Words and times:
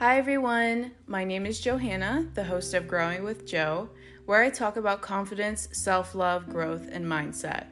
Hi, 0.00 0.16
everyone. 0.16 0.92
My 1.06 1.24
name 1.24 1.44
is 1.44 1.60
Johanna, 1.60 2.26
the 2.32 2.44
host 2.44 2.72
of 2.72 2.88
Growing 2.88 3.22
with 3.22 3.46
Joe, 3.46 3.90
where 4.24 4.42
I 4.42 4.48
talk 4.48 4.78
about 4.78 5.02
confidence, 5.02 5.68
self 5.72 6.14
love, 6.14 6.48
growth, 6.48 6.88
and 6.90 7.04
mindset. 7.04 7.66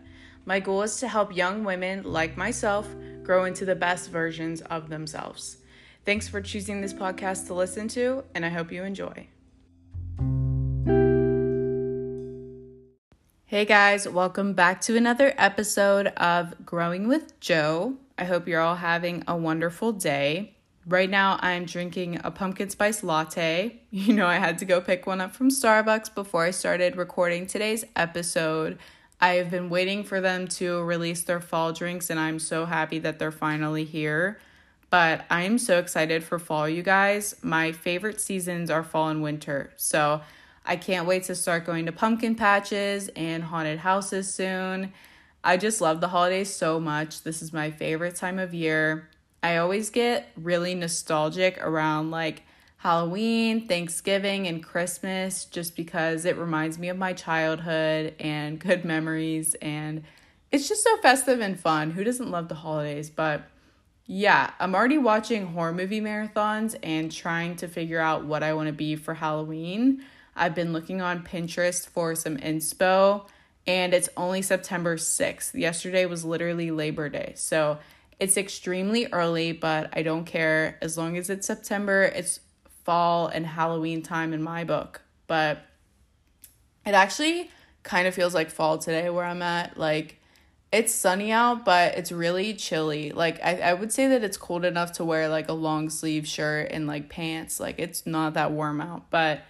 My 0.44 0.60
goal 0.60 0.82
is 0.82 0.96
to 0.96 1.08
help 1.08 1.34
young 1.34 1.64
women 1.64 2.02
like 2.02 2.36
myself 2.36 2.86
grow 3.22 3.46
into 3.46 3.64
the 3.64 3.74
best 3.74 4.10
versions 4.10 4.60
of 4.60 4.90
themselves. 4.90 5.56
Thanks 6.04 6.28
for 6.28 6.42
choosing 6.42 6.82
this 6.82 6.92
podcast 6.92 7.46
to 7.46 7.54
listen 7.54 7.88
to, 7.88 8.24
and 8.34 8.44
I 8.44 8.50
hope 8.50 8.70
you 8.70 8.84
enjoy. 8.84 9.26
Hey 13.46 13.64
guys, 13.64 14.06
welcome 14.06 14.52
back 14.52 14.82
to 14.82 14.98
another 14.98 15.32
episode 15.38 16.08
of 16.18 16.66
Growing 16.66 17.08
with 17.08 17.40
Joe. 17.40 17.94
I 18.18 18.24
hope 18.24 18.46
you're 18.46 18.60
all 18.60 18.76
having 18.76 19.24
a 19.26 19.34
wonderful 19.34 19.92
day. 19.92 20.57
Right 20.88 21.10
now, 21.10 21.38
I'm 21.42 21.66
drinking 21.66 22.22
a 22.24 22.30
pumpkin 22.30 22.70
spice 22.70 23.04
latte. 23.04 23.82
You 23.90 24.14
know, 24.14 24.26
I 24.26 24.36
had 24.36 24.56
to 24.58 24.64
go 24.64 24.80
pick 24.80 25.06
one 25.06 25.20
up 25.20 25.36
from 25.36 25.50
Starbucks 25.50 26.14
before 26.14 26.44
I 26.44 26.50
started 26.50 26.96
recording 26.96 27.46
today's 27.46 27.84
episode. 27.94 28.78
I've 29.20 29.50
been 29.50 29.68
waiting 29.68 30.02
for 30.02 30.22
them 30.22 30.48
to 30.48 30.82
release 30.82 31.24
their 31.24 31.40
fall 31.40 31.74
drinks, 31.74 32.08
and 32.08 32.18
I'm 32.18 32.38
so 32.38 32.64
happy 32.64 32.98
that 33.00 33.18
they're 33.18 33.30
finally 33.30 33.84
here. 33.84 34.38
But 34.88 35.26
I'm 35.28 35.58
so 35.58 35.78
excited 35.78 36.24
for 36.24 36.38
fall, 36.38 36.66
you 36.66 36.82
guys. 36.82 37.36
My 37.42 37.72
favorite 37.72 38.18
seasons 38.18 38.70
are 38.70 38.82
fall 38.82 39.08
and 39.08 39.22
winter. 39.22 39.72
So 39.76 40.22
I 40.64 40.76
can't 40.76 41.06
wait 41.06 41.24
to 41.24 41.34
start 41.34 41.66
going 41.66 41.84
to 41.84 41.92
pumpkin 41.92 42.34
patches 42.34 43.08
and 43.08 43.44
haunted 43.44 43.80
houses 43.80 44.32
soon. 44.32 44.94
I 45.44 45.58
just 45.58 45.82
love 45.82 46.00
the 46.00 46.08
holidays 46.08 46.54
so 46.54 46.80
much. 46.80 47.24
This 47.24 47.42
is 47.42 47.52
my 47.52 47.70
favorite 47.70 48.16
time 48.16 48.38
of 48.38 48.54
year. 48.54 49.08
I 49.42 49.56
always 49.58 49.90
get 49.90 50.30
really 50.36 50.74
nostalgic 50.74 51.58
around 51.64 52.10
like 52.10 52.42
Halloween, 52.78 53.66
Thanksgiving, 53.66 54.46
and 54.46 54.62
Christmas 54.62 55.44
just 55.44 55.76
because 55.76 56.24
it 56.24 56.36
reminds 56.36 56.78
me 56.78 56.88
of 56.88 56.96
my 56.96 57.12
childhood 57.12 58.14
and 58.20 58.58
good 58.60 58.84
memories. 58.84 59.54
And 59.56 60.04
it's 60.50 60.68
just 60.68 60.84
so 60.84 60.96
festive 60.98 61.40
and 61.40 61.58
fun. 61.58 61.90
Who 61.90 62.04
doesn't 62.04 62.30
love 62.30 62.48
the 62.48 62.54
holidays? 62.56 63.10
But 63.10 63.42
yeah, 64.06 64.52
I'm 64.58 64.74
already 64.74 64.96
watching 64.96 65.48
horror 65.48 65.72
movie 65.72 66.00
marathons 66.00 66.76
and 66.82 67.12
trying 67.12 67.56
to 67.56 67.68
figure 67.68 68.00
out 68.00 68.24
what 68.24 68.42
I 68.42 68.54
want 68.54 68.68
to 68.68 68.72
be 68.72 68.96
for 68.96 69.14
Halloween. 69.14 70.02
I've 70.34 70.54
been 70.54 70.72
looking 70.72 71.02
on 71.02 71.24
Pinterest 71.24 71.86
for 71.86 72.14
some 72.14 72.36
inspo, 72.38 73.26
and 73.66 73.92
it's 73.92 74.08
only 74.16 74.40
September 74.40 74.96
6th. 74.96 75.52
Yesterday 75.52 76.06
was 76.06 76.24
literally 76.24 76.70
Labor 76.70 77.08
Day. 77.08 77.32
So 77.36 77.78
it's 78.20 78.36
extremely 78.36 79.06
early, 79.12 79.52
but 79.52 79.90
I 79.92 80.02
don't 80.02 80.24
care. 80.24 80.78
As 80.82 80.98
long 80.98 81.16
as 81.16 81.30
it's 81.30 81.46
September, 81.46 82.02
it's 82.02 82.40
fall 82.84 83.28
and 83.28 83.46
Halloween 83.46 84.02
time 84.02 84.32
in 84.32 84.42
my 84.42 84.64
book. 84.64 85.02
But 85.26 85.60
it 86.84 86.94
actually 86.94 87.50
kind 87.82 88.08
of 88.08 88.14
feels 88.14 88.34
like 88.34 88.50
fall 88.50 88.78
today 88.78 89.08
where 89.10 89.24
I'm 89.24 89.42
at. 89.42 89.78
Like, 89.78 90.16
it's 90.72 90.92
sunny 90.92 91.32
out, 91.32 91.64
but 91.64 91.96
it's 91.96 92.12
really 92.12 92.54
chilly. 92.54 93.12
Like, 93.12 93.40
I, 93.42 93.58
I 93.58 93.74
would 93.74 93.92
say 93.92 94.08
that 94.08 94.24
it's 94.24 94.36
cold 94.36 94.64
enough 94.64 94.92
to 94.92 95.04
wear 95.04 95.28
like 95.28 95.48
a 95.48 95.54
long 95.54 95.88
sleeve 95.88 96.26
shirt 96.26 96.68
and 96.70 96.86
like 96.86 97.08
pants. 97.08 97.60
Like, 97.60 97.78
it's 97.78 98.06
not 98.06 98.34
that 98.34 98.52
warm 98.52 98.80
out. 98.80 99.10
But 99.10 99.42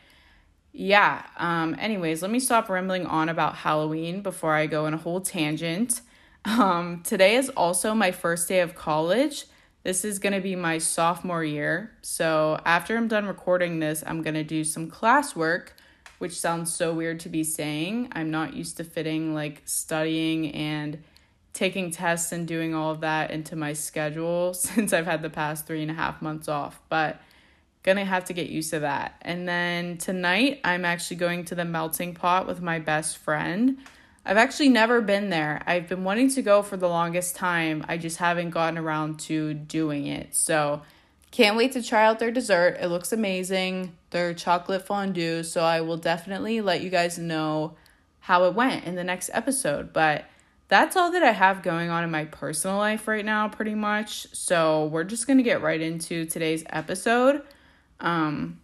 yeah, 0.72 1.24
um, 1.38 1.74
anyways, 1.78 2.22
let 2.22 2.30
me 2.30 2.38
stop 2.38 2.68
rambling 2.68 3.06
on 3.06 3.28
about 3.28 3.56
Halloween 3.56 4.20
before 4.20 4.54
I 4.54 4.66
go 4.66 4.86
in 4.86 4.94
a 4.94 4.98
whole 4.98 5.20
tangent. 5.20 6.02
Um, 6.44 7.02
today 7.02 7.36
is 7.36 7.48
also 7.50 7.94
my 7.94 8.10
first 8.10 8.48
day 8.48 8.60
of 8.60 8.74
college. 8.74 9.46
This 9.82 10.04
is 10.04 10.18
going 10.18 10.32
to 10.32 10.40
be 10.40 10.56
my 10.56 10.78
sophomore 10.78 11.44
year. 11.44 11.92
So, 12.02 12.60
after 12.64 12.96
I'm 12.96 13.08
done 13.08 13.26
recording 13.26 13.80
this, 13.80 14.02
I'm 14.06 14.22
going 14.22 14.34
to 14.34 14.44
do 14.44 14.64
some 14.64 14.90
classwork, 14.90 15.68
which 16.18 16.38
sounds 16.38 16.74
so 16.74 16.92
weird 16.92 17.20
to 17.20 17.28
be 17.28 17.44
saying. 17.44 18.08
I'm 18.12 18.30
not 18.30 18.54
used 18.54 18.76
to 18.78 18.84
fitting 18.84 19.34
like 19.34 19.62
studying 19.64 20.52
and 20.52 21.02
taking 21.52 21.90
tests 21.90 22.32
and 22.32 22.46
doing 22.46 22.74
all 22.74 22.90
of 22.90 23.00
that 23.00 23.30
into 23.30 23.56
my 23.56 23.72
schedule 23.72 24.54
since 24.54 24.92
I've 24.92 25.06
had 25.06 25.22
the 25.22 25.30
past 25.30 25.66
three 25.66 25.82
and 25.82 25.90
a 25.90 25.94
half 25.94 26.20
months 26.20 26.48
off. 26.48 26.80
But 26.88 27.20
gonna 27.82 28.04
have 28.04 28.24
to 28.26 28.32
get 28.32 28.48
used 28.48 28.70
to 28.70 28.80
that. 28.80 29.14
And 29.22 29.48
then 29.48 29.96
tonight, 29.96 30.60
I'm 30.64 30.84
actually 30.84 31.16
going 31.16 31.44
to 31.46 31.54
the 31.54 31.64
melting 31.64 32.14
pot 32.14 32.46
with 32.46 32.60
my 32.60 32.78
best 32.78 33.18
friend. 33.18 33.78
I've 34.28 34.36
actually 34.36 34.68
never 34.68 35.00
been 35.00 35.30
there. 35.30 35.62
I've 35.66 35.88
been 35.88 36.04
wanting 36.04 36.28
to 36.32 36.42
go 36.42 36.62
for 36.62 36.76
the 36.76 36.86
longest 36.86 37.34
time. 37.34 37.82
I 37.88 37.96
just 37.96 38.18
haven't 38.18 38.50
gotten 38.50 38.76
around 38.76 39.20
to 39.20 39.54
doing 39.54 40.06
it. 40.06 40.34
So, 40.34 40.82
can't 41.30 41.56
wait 41.56 41.72
to 41.72 41.82
try 41.82 42.04
out 42.04 42.18
their 42.18 42.30
dessert. 42.30 42.76
It 42.78 42.88
looks 42.88 43.10
amazing. 43.10 43.96
Their 44.10 44.34
chocolate 44.34 44.86
fondue. 44.86 45.42
So, 45.44 45.62
I 45.62 45.80
will 45.80 45.96
definitely 45.96 46.60
let 46.60 46.82
you 46.82 46.90
guys 46.90 47.16
know 47.16 47.74
how 48.20 48.44
it 48.44 48.54
went 48.54 48.84
in 48.84 48.96
the 48.96 49.04
next 49.04 49.30
episode. 49.32 49.94
But 49.94 50.26
that's 50.68 50.94
all 50.94 51.10
that 51.12 51.22
I 51.22 51.32
have 51.32 51.62
going 51.62 51.88
on 51.88 52.04
in 52.04 52.10
my 52.10 52.26
personal 52.26 52.76
life 52.76 53.08
right 53.08 53.24
now, 53.24 53.48
pretty 53.48 53.74
much. 53.74 54.26
So, 54.34 54.88
we're 54.88 55.04
just 55.04 55.26
going 55.26 55.38
to 55.38 55.42
get 55.42 55.62
right 55.62 55.80
into 55.80 56.26
today's 56.26 56.64
episode. 56.68 57.40
Um, 57.98 58.60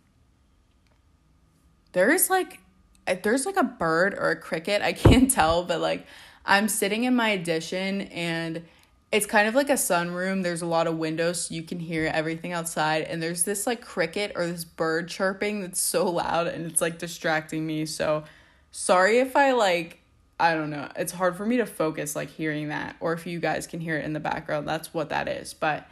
there's 1.92 2.28
like 2.28 2.60
there's 3.06 3.46
like 3.46 3.56
a 3.56 3.64
bird 3.64 4.14
or 4.14 4.30
a 4.30 4.36
cricket, 4.36 4.82
I 4.82 4.92
can't 4.94 5.30
tell, 5.30 5.64
but 5.64 5.80
like 5.80 6.06
I'm 6.44 6.68
sitting 6.68 7.04
in 7.04 7.14
my 7.16 7.30
addition 7.30 8.02
and 8.02 8.64
it's 9.12 9.26
kind 9.26 9.46
of 9.46 9.54
like 9.54 9.70
a 9.70 9.74
sunroom. 9.74 10.42
There's 10.42 10.62
a 10.62 10.66
lot 10.66 10.86
of 10.86 10.98
windows 10.98 11.46
so 11.46 11.54
you 11.54 11.62
can 11.62 11.78
hear 11.78 12.10
everything 12.12 12.52
outside 12.52 13.02
and 13.02 13.22
there's 13.22 13.44
this 13.44 13.66
like 13.66 13.80
cricket 13.80 14.32
or 14.34 14.46
this 14.46 14.64
bird 14.64 15.08
chirping 15.08 15.60
that's 15.60 15.80
so 15.80 16.10
loud 16.10 16.48
and 16.48 16.66
it's 16.66 16.80
like 16.80 16.98
distracting 16.98 17.64
me. 17.64 17.86
So 17.86 18.24
sorry 18.72 19.18
if 19.18 19.36
I 19.36 19.52
like 19.52 20.00
I 20.40 20.54
don't 20.54 20.70
know. 20.70 20.88
It's 20.96 21.12
hard 21.12 21.36
for 21.36 21.46
me 21.46 21.58
to 21.58 21.66
focus 21.66 22.16
like 22.16 22.28
hearing 22.28 22.68
that 22.68 22.96
or 22.98 23.12
if 23.12 23.24
you 23.24 23.38
guys 23.38 23.68
can 23.68 23.78
hear 23.78 23.96
it 23.96 24.04
in 24.04 24.14
the 24.14 24.20
background. 24.20 24.66
That's 24.66 24.92
what 24.92 25.10
that 25.10 25.28
is. 25.28 25.54
But 25.54 25.88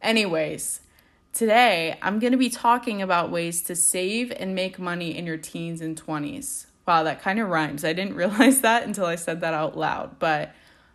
anyways, 0.00 0.80
Today, 1.32 1.96
I'm 2.02 2.18
going 2.18 2.32
to 2.32 2.38
be 2.38 2.50
talking 2.50 3.00
about 3.00 3.30
ways 3.30 3.62
to 3.62 3.76
save 3.76 4.32
and 4.32 4.54
make 4.54 4.78
money 4.78 5.16
in 5.16 5.26
your 5.26 5.36
teens 5.36 5.80
and 5.80 6.00
20s. 6.00 6.66
Wow, 6.86 7.04
that 7.04 7.22
kind 7.22 7.38
of 7.38 7.48
rhymes. 7.48 7.84
I 7.84 7.92
didn't 7.92 8.14
realize 8.16 8.62
that 8.62 8.82
until 8.82 9.06
I 9.06 9.14
said 9.14 9.40
that 9.40 9.54
out 9.54 9.76
loud. 9.76 10.18
But 10.18 10.52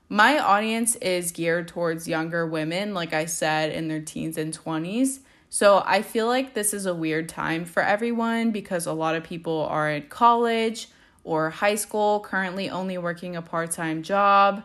my 0.10 0.38
audience 0.38 0.96
is 0.98 1.32
geared 1.32 1.70
towards 1.70 2.08
younger 2.08 2.46
women, 2.46 2.94
like 2.94 3.14
I 3.14 3.26
said, 3.26 3.72
in 3.72 3.88
their 3.88 4.02
teens 4.02 4.38
and 4.38 4.56
20s. 4.56 5.20
So 5.50 5.82
I 5.86 6.02
feel 6.02 6.28
like 6.28 6.54
this 6.54 6.74
is 6.74 6.86
a 6.86 6.94
weird 6.94 7.30
time 7.30 7.64
for 7.64 7.82
everyone 7.82 8.52
because 8.52 8.86
a 8.86 8.94
lot 8.94 9.16
of 9.16 9.24
people 9.24 9.62
are 9.70 9.90
in 9.90 10.08
college 10.10 10.90
or 11.24 11.50
high 11.50 11.76
school, 11.76 12.20
currently 12.20 12.70
only 12.70 12.98
working 12.98 13.38
a 13.38 13.42
part 13.42 13.72
time 13.72 14.04
job. 14.04 14.64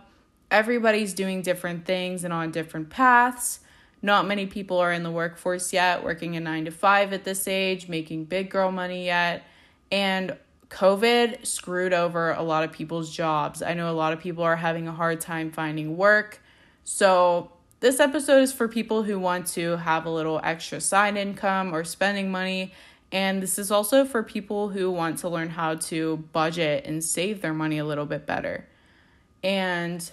Everybody's 0.51 1.15
doing 1.15 1.43
different 1.43 1.85
things 1.85 2.25
and 2.25 2.35
on 2.35 2.51
different 2.51 2.91
paths. 2.91 3.61
Not 4.03 4.27
many 4.27 4.47
people 4.47 4.79
are 4.79 4.93
in 4.93 5.03
the 5.03 5.11
workforce 5.11 5.73
yet, 5.73 6.03
working 6.03 6.37
a 6.37 6.41
nine 6.41 6.65
to 6.65 6.71
five 6.71 7.13
at 7.13 7.25
this 7.25 7.47
age, 7.47 7.89
making 7.89 8.25
big 8.25 8.51
girl 8.51 8.73
money 8.73 9.07
yet. 9.07 9.45
And 9.93 10.37
COVID 10.71 11.45
screwed 11.45 11.93
over 11.93 12.33
a 12.33 12.43
lot 12.43 12.65
of 12.65 12.73
people's 12.73 13.15
jobs. 13.15 13.61
I 13.61 13.75
know 13.75 13.91
a 13.91 13.93
lot 13.93 14.13
of 14.13 14.21
people 14.21 14.45
are 14.45 14.57
having 14.57 14.89
a 14.89 14.93
hard 14.93 15.21
time 15.21 15.51
finding 15.51 15.97
work. 15.97 16.41
So, 16.85 17.53
this 17.81 17.99
episode 17.99 18.43
is 18.43 18.53
for 18.53 18.69
people 18.69 19.03
who 19.03 19.19
want 19.19 19.47
to 19.49 19.79
have 19.79 20.05
a 20.05 20.11
little 20.11 20.39
extra 20.45 20.83
side 20.83 21.17
income 21.17 21.75
or 21.75 21.83
spending 21.83 22.31
money. 22.31 22.75
And 23.11 23.43
this 23.43 23.59
is 23.59 23.71
also 23.71 24.05
for 24.05 24.23
people 24.23 24.69
who 24.69 24.91
want 24.91 25.19
to 25.21 25.29
learn 25.29 25.49
how 25.49 25.77
to 25.77 26.19
budget 26.33 26.85
and 26.85 27.03
save 27.03 27.41
their 27.41 27.55
money 27.55 27.79
a 27.79 27.85
little 27.85 28.05
bit 28.05 28.27
better. 28.27 28.69
And 29.43 30.09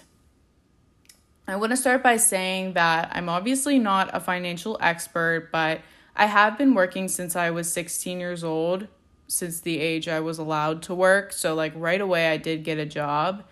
I 1.48 1.56
want 1.56 1.70
to 1.70 1.78
start 1.78 2.02
by 2.02 2.18
saying 2.18 2.74
that 2.74 3.08
I'm 3.12 3.30
obviously 3.30 3.78
not 3.78 4.10
a 4.12 4.20
financial 4.20 4.76
expert, 4.82 5.48
but 5.50 5.80
I 6.14 6.26
have 6.26 6.58
been 6.58 6.74
working 6.74 7.08
since 7.08 7.36
I 7.36 7.48
was 7.48 7.72
16 7.72 8.20
years 8.20 8.44
old, 8.44 8.86
since 9.28 9.60
the 9.60 9.80
age 9.80 10.08
I 10.08 10.20
was 10.20 10.36
allowed 10.36 10.82
to 10.82 10.94
work. 10.94 11.32
So, 11.32 11.54
like, 11.54 11.72
right 11.74 12.02
away, 12.02 12.30
I 12.30 12.36
did 12.36 12.64
get 12.64 12.76
a 12.76 12.84
job. 12.84 13.44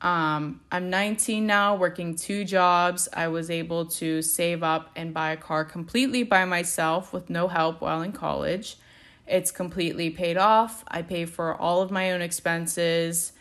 Um, 0.00 0.62
I'm 0.72 0.88
19 0.88 1.46
now, 1.46 1.76
working 1.76 2.16
two 2.16 2.46
jobs. 2.46 3.06
I 3.12 3.28
was 3.28 3.50
able 3.50 3.84
to 3.84 4.22
save 4.22 4.62
up 4.62 4.90
and 4.96 5.12
buy 5.12 5.32
a 5.32 5.36
car 5.36 5.66
completely 5.66 6.22
by 6.22 6.46
myself 6.46 7.12
with 7.12 7.28
no 7.28 7.48
help 7.48 7.82
while 7.82 8.00
in 8.00 8.12
college. 8.12 8.78
It's 9.26 9.50
completely 9.50 10.08
paid 10.08 10.38
off. 10.38 10.84
I 10.88 11.02
pay 11.02 11.26
for 11.26 11.54
all 11.54 11.82
of 11.82 11.90
my 11.90 12.12
own 12.12 12.22
expenses. 12.22 13.34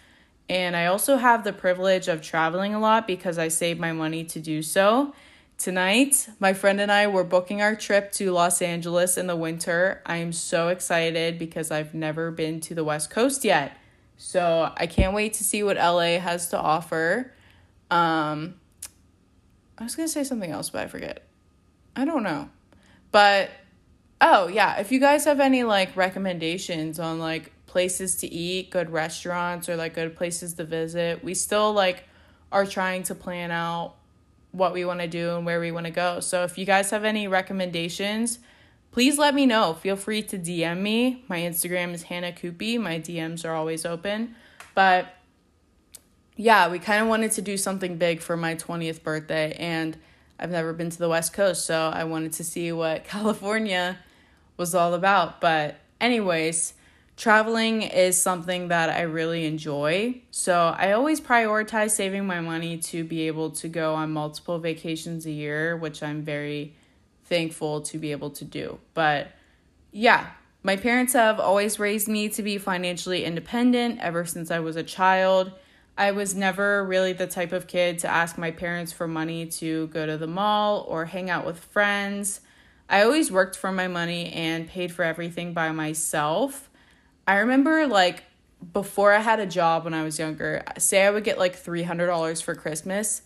And 0.52 0.76
I 0.76 0.88
also 0.88 1.16
have 1.16 1.46
the 1.46 1.54
privilege 1.54 2.10
of 2.10 2.22
traveling 2.22 2.74
a 2.74 2.80
lot 2.80 3.08
because 3.08 3.38
I 3.38 3.48
save 3.48 3.80
my 3.80 3.94
money 3.94 4.26
to 4.26 4.40
do 4.42 4.62
so. 4.62 5.16
Tonight, 5.58 6.28
my 6.42 6.52
friend 6.52 6.82
and 6.82 6.92
I 6.92 7.08
were 7.08 7.24
booking 7.24 7.62
our 7.62 7.74
trip 7.74 8.12
to 8.14 8.34
Los 8.34 8.62
Angeles 8.62 9.18
in 9.18 9.28
the 9.28 9.36
winter. 9.38 10.02
I 10.06 10.18
am 10.18 10.34
so 10.34 10.68
excited 10.68 11.40
because 11.40 11.72
I've 11.72 11.94
never 11.94 12.32
been 12.32 12.60
to 12.62 12.76
the 12.76 12.84
West 12.84 13.10
Coast 13.10 13.46
yet. 13.46 13.78
So 14.18 14.70
I 14.76 14.88
can't 14.88 15.14
wait 15.14 15.36
to 15.36 15.46
see 15.46 15.64
what 15.64 15.78
LA 15.78 16.20
has 16.20 16.50
to 16.50 16.60
offer. 16.60 17.32
Um, 17.90 18.56
I 19.78 19.86
was 19.86 19.96
going 19.96 20.10
to 20.10 20.12
say 20.12 20.26
something 20.26 20.52
else, 20.52 20.70
but 20.70 20.82
I 20.82 20.88
forget. 20.88 21.26
I 21.96 22.04
don't 22.04 22.24
know. 22.24 22.50
But 23.14 23.52
Oh, 24.24 24.48
yeah. 24.48 24.80
If 24.80 24.92
you 24.92 25.00
guys 25.00 25.26
have 25.26 25.40
any 25.40 25.64
like 25.64 25.96
recommendations 25.96 27.00
on 27.00 27.20
like 27.20 27.52
places 27.72 28.18
to 28.18 28.28
eat, 28.28 28.70
good 28.70 28.90
restaurants, 28.90 29.70
or 29.70 29.78
like 29.78 29.94
good 29.94 30.14
places 30.14 30.54
to 30.56 30.66
visit, 30.66 31.24
we 31.24 31.34
still 31.34 31.72
like 31.72 32.04
are 32.52 32.66
trying 32.66 33.02
to 33.02 33.16
plan 33.16 33.50
out 33.50 33.96
what 34.52 34.74
we 34.74 34.84
want 34.84 35.00
to 35.00 35.08
do 35.08 35.38
and 35.38 35.46
where 35.46 35.62
we 35.62 35.72
want 35.72 35.86
to 35.86 35.92
go. 35.92 36.20
So 36.20 36.44
if 36.44 36.58
you 36.58 36.66
guys 36.66 36.90
have 36.90 37.06
any 37.06 37.30
recommendations, 37.30 38.40
please 38.92 39.18
let 39.18 39.34
me 39.34 39.46
know. 39.46 39.74
Feel 39.74 39.96
free 39.96 40.22
to 40.24 40.38
DM 40.38 40.82
me. 40.82 41.24
My 41.30 41.40
Instagram 41.40 41.94
is 41.94 42.04
Hannah 42.04 42.34
Coopy. 42.34 42.78
My 42.78 43.00
DMs 43.00 43.46
are 43.46 43.54
always 43.54 43.86
open. 43.86 44.36
But 44.76 45.16
yeah, 46.36 46.70
we 46.70 46.78
kind 46.78 47.02
of 47.02 47.08
wanted 47.08 47.32
to 47.32 47.42
do 47.42 47.56
something 47.56 47.96
big 47.96 48.20
for 48.20 48.36
my 48.36 48.56
20th 48.56 49.02
birthday 49.02 49.56
and 49.58 49.98
I've 50.38 50.52
never 50.52 50.74
been 50.74 50.90
to 50.90 50.98
the 50.98 51.08
West 51.08 51.34
Coast, 51.34 51.66
so 51.66 51.92
I 51.94 52.04
wanted 52.04 52.34
to 52.34 52.44
see 52.44 52.72
what 52.74 53.04
California 53.06 54.00
was 54.58 54.76
all 54.76 54.94
about. 54.94 55.40
But, 55.40 55.78
anyways, 56.02 56.74
traveling 57.18 57.84
is 57.84 58.22
something 58.22 58.70
that 58.70 58.90
I 58.90 59.02
really 59.02 59.46
enjoy. 59.46 60.22
So, 60.32 60.76
I 60.78 60.94
always 60.94 61.22
prioritize 61.22 61.92
saving 61.92 62.26
my 62.26 62.42
money 62.42 62.78
to 62.78 63.04
be 63.04 63.28
able 63.28 63.52
to 63.52 63.68
go 63.68 63.94
on 63.96 64.12
multiple 64.12 64.60
vacations 64.60 65.26
a 65.26 65.32
year, 65.32 65.78
which 65.78 66.02
I'm 66.02 66.24
very 66.24 66.76
thankful 67.26 67.82
to 67.82 67.98
be 67.98 68.12
able 68.12 68.32
to 68.32 68.46
do. 68.46 68.80
But, 68.94 69.30
yeah, 69.92 70.32
my 70.64 70.76
parents 70.76 71.14
have 71.14 71.40
always 71.40 71.80
raised 71.80 72.08
me 72.08 72.30
to 72.30 72.44
be 72.44 72.58
financially 72.58 73.24
independent 73.24 74.00
ever 74.00 74.26
since 74.26 74.52
I 74.52 74.60
was 74.60 74.76
a 74.76 74.84
child. 74.84 75.52
I 75.98 76.12
was 76.12 76.34
never 76.34 76.84
really 76.84 77.14
the 77.14 77.28
type 77.28 77.52
of 77.52 77.68
kid 77.68 78.00
to 78.00 78.08
ask 78.08 78.38
my 78.38 78.52
parents 78.52 78.92
for 78.92 79.08
money 79.08 79.46
to 79.46 79.88
go 79.88 80.06
to 80.06 80.18
the 80.18 80.28
mall 80.28 80.86
or 80.88 81.06
hang 81.06 81.30
out 81.30 81.46
with 81.46 81.60
friends. 81.60 82.42
I 82.90 83.04
always 83.04 83.32
worked 83.32 83.56
for 83.56 83.72
my 83.72 83.88
money 83.88 84.32
and 84.32 84.68
paid 84.68 84.92
for 84.92 85.04
everything 85.04 85.54
by 85.54 85.72
myself. 85.72 86.71
I 87.32 87.38
remember 87.38 87.88
like 87.88 88.26
before 88.74 89.14
I 89.14 89.20
had 89.20 89.40
a 89.40 89.46
job 89.46 89.86
when 89.86 89.94
I 89.94 90.04
was 90.04 90.20
younger, 90.20 90.64
say 90.78 91.06
I 91.06 91.12
would 91.12 91.24
get 91.24 91.40
like 91.40 91.56
$300 91.56 92.44
for 92.44 92.56
Christmas 92.56 93.22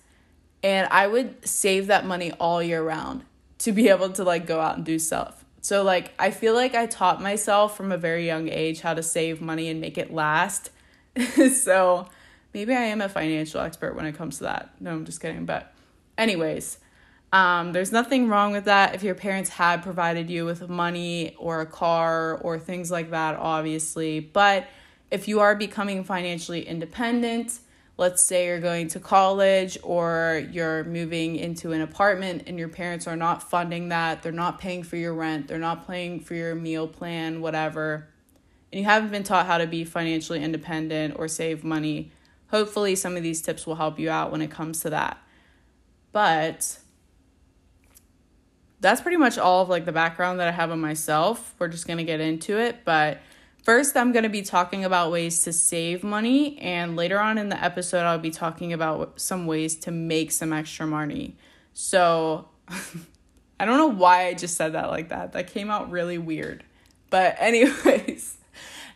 and 0.62 0.88
I 0.92 1.08
would 1.08 1.44
save 1.48 1.88
that 1.88 2.06
money 2.06 2.32
all 2.34 2.62
year 2.62 2.84
round 2.84 3.24
to 3.60 3.72
be 3.72 3.90
able 3.90 4.12
to 4.12 4.24
like 4.24 4.46
go 4.46 4.62
out 4.62 4.76
and 4.76 4.86
do 4.86 5.00
stuff. 5.00 5.44
So 5.62 5.82
like 5.82 6.14
I 6.20 6.30
feel 6.30 6.54
like 6.54 6.76
I 6.76 6.86
taught 6.86 7.20
myself 7.20 7.76
from 7.76 7.92
a 7.92 7.98
very 7.98 8.28
young 8.28 8.48
age 8.48 8.82
how 8.82 8.94
to 8.94 9.02
save 9.02 9.42
money 9.42 9.70
and 9.70 9.82
make 9.82 9.98
it 9.98 10.14
last. 10.14 10.70
so 11.56 12.08
maybe 12.54 12.76
I 12.76 12.82
am 12.82 13.02
a 13.02 13.10
financial 13.10 13.60
expert 13.60 13.96
when 13.96 14.06
it 14.06 14.16
comes 14.16 14.38
to 14.38 14.44
that. 14.44 14.70
No, 14.80 14.92
I'm 14.92 15.06
just 15.06 15.20
kidding, 15.20 15.48
but 15.48 15.74
anyways, 16.16 16.78
um, 17.36 17.74
there's 17.74 17.92
nothing 17.92 18.30
wrong 18.30 18.54
with 18.54 18.64
that 18.64 18.96
if 18.96 19.04
your 19.04 19.14
parents 19.14 19.50
had 19.50 19.84
provided 19.84 20.30
you 20.30 20.46
with 20.46 20.70
money 20.70 21.36
or 21.38 21.60
a 21.60 21.66
car 21.66 22.38
or 22.38 22.58
things 22.58 22.90
like 22.90 23.12
that, 23.12 23.36
obviously. 23.36 24.22
But 24.22 24.68
if 25.12 25.28
you 25.28 25.42
are 25.42 25.54
becoming 25.54 26.06
financially 26.06 26.66
independent, 26.66 27.60
let's 27.98 28.24
say 28.24 28.46
you're 28.46 28.62
going 28.62 28.88
to 28.88 29.02
college 29.02 29.78
or 29.84 30.48
you're 30.50 30.86
moving 30.86 31.36
into 31.36 31.74
an 31.74 31.82
apartment 31.82 32.44
and 32.48 32.58
your 32.58 32.70
parents 32.70 33.06
are 33.06 33.18
not 33.18 33.44
funding 33.44 33.90
that, 33.90 34.24
they're 34.24 34.32
not 34.32 34.58
paying 34.58 34.82
for 34.82 34.96
your 34.96 35.14
rent, 35.14 35.50
they're 35.50 35.60
not 35.60 35.86
paying 35.86 36.22
for 36.22 36.36
your 36.36 36.56
meal 36.56 36.88
plan, 36.88 37.42
whatever, 37.42 38.08
and 38.72 38.80
you 38.80 38.86
haven't 38.86 39.12
been 39.12 39.24
taught 39.24 39.46
how 39.46 39.58
to 39.58 39.68
be 39.68 39.84
financially 39.84 40.42
independent 40.42 41.20
or 41.20 41.28
save 41.28 41.66
money, 41.66 42.14
hopefully 42.48 42.96
some 42.96 43.18
of 43.18 43.24
these 43.24 43.42
tips 43.42 43.68
will 43.68 43.76
help 43.76 44.00
you 44.00 44.10
out 44.10 44.32
when 44.32 44.42
it 44.42 44.50
comes 44.50 44.80
to 44.80 44.90
that. 44.90 45.18
But 46.14 46.80
that's 48.80 49.02
pretty 49.02 49.18
much 49.18 49.38
all 49.38 49.62
of 49.62 49.70
like 49.70 49.86
the 49.86 49.92
background 49.92 50.40
that 50.40 50.48
I 50.48 50.52
have 50.52 50.72
on 50.72 50.80
myself. 50.80 51.56
We're 51.60 51.68
just 51.68 51.88
going 51.88 51.98
to 51.98 52.04
get 52.04 52.20
into 52.20 52.58
it, 52.58 52.86
but 52.86 53.20
first 53.64 53.96
I'm 53.98 54.12
going 54.12 54.24
to 54.24 54.30
be 54.30 54.42
talking 54.42 54.86
about 54.86 55.12
ways 55.12 55.44
to 55.44 55.54
save 55.54 56.04
money 56.04 56.58
and 56.60 56.96
later 56.96 57.20
on 57.20 57.38
in 57.38 57.50
the 57.50 57.62
episode 57.64 58.02
I'll 58.02 58.20
be 58.20 58.32
talking 58.32 58.74
about 58.74 59.20
some 59.20 59.48
ways 59.48 59.76
to 59.78 59.92
make 59.92 60.32
some 60.32 60.54
extra 60.54 60.86
money. 60.86 61.36
So 61.74 62.50
I 63.60 63.66
don't 63.66 63.78
know 63.78 63.88
why 63.88 64.28
I 64.28 64.34
just 64.34 64.56
said 64.56 64.74
that 64.74 64.90
like 64.90 65.10
that. 65.10 65.34
That 65.34 65.48
came 65.48 65.72
out 65.72 65.90
really 65.90 66.18
weird. 66.18 66.64
But 67.10 67.38
anyways, 67.40 68.38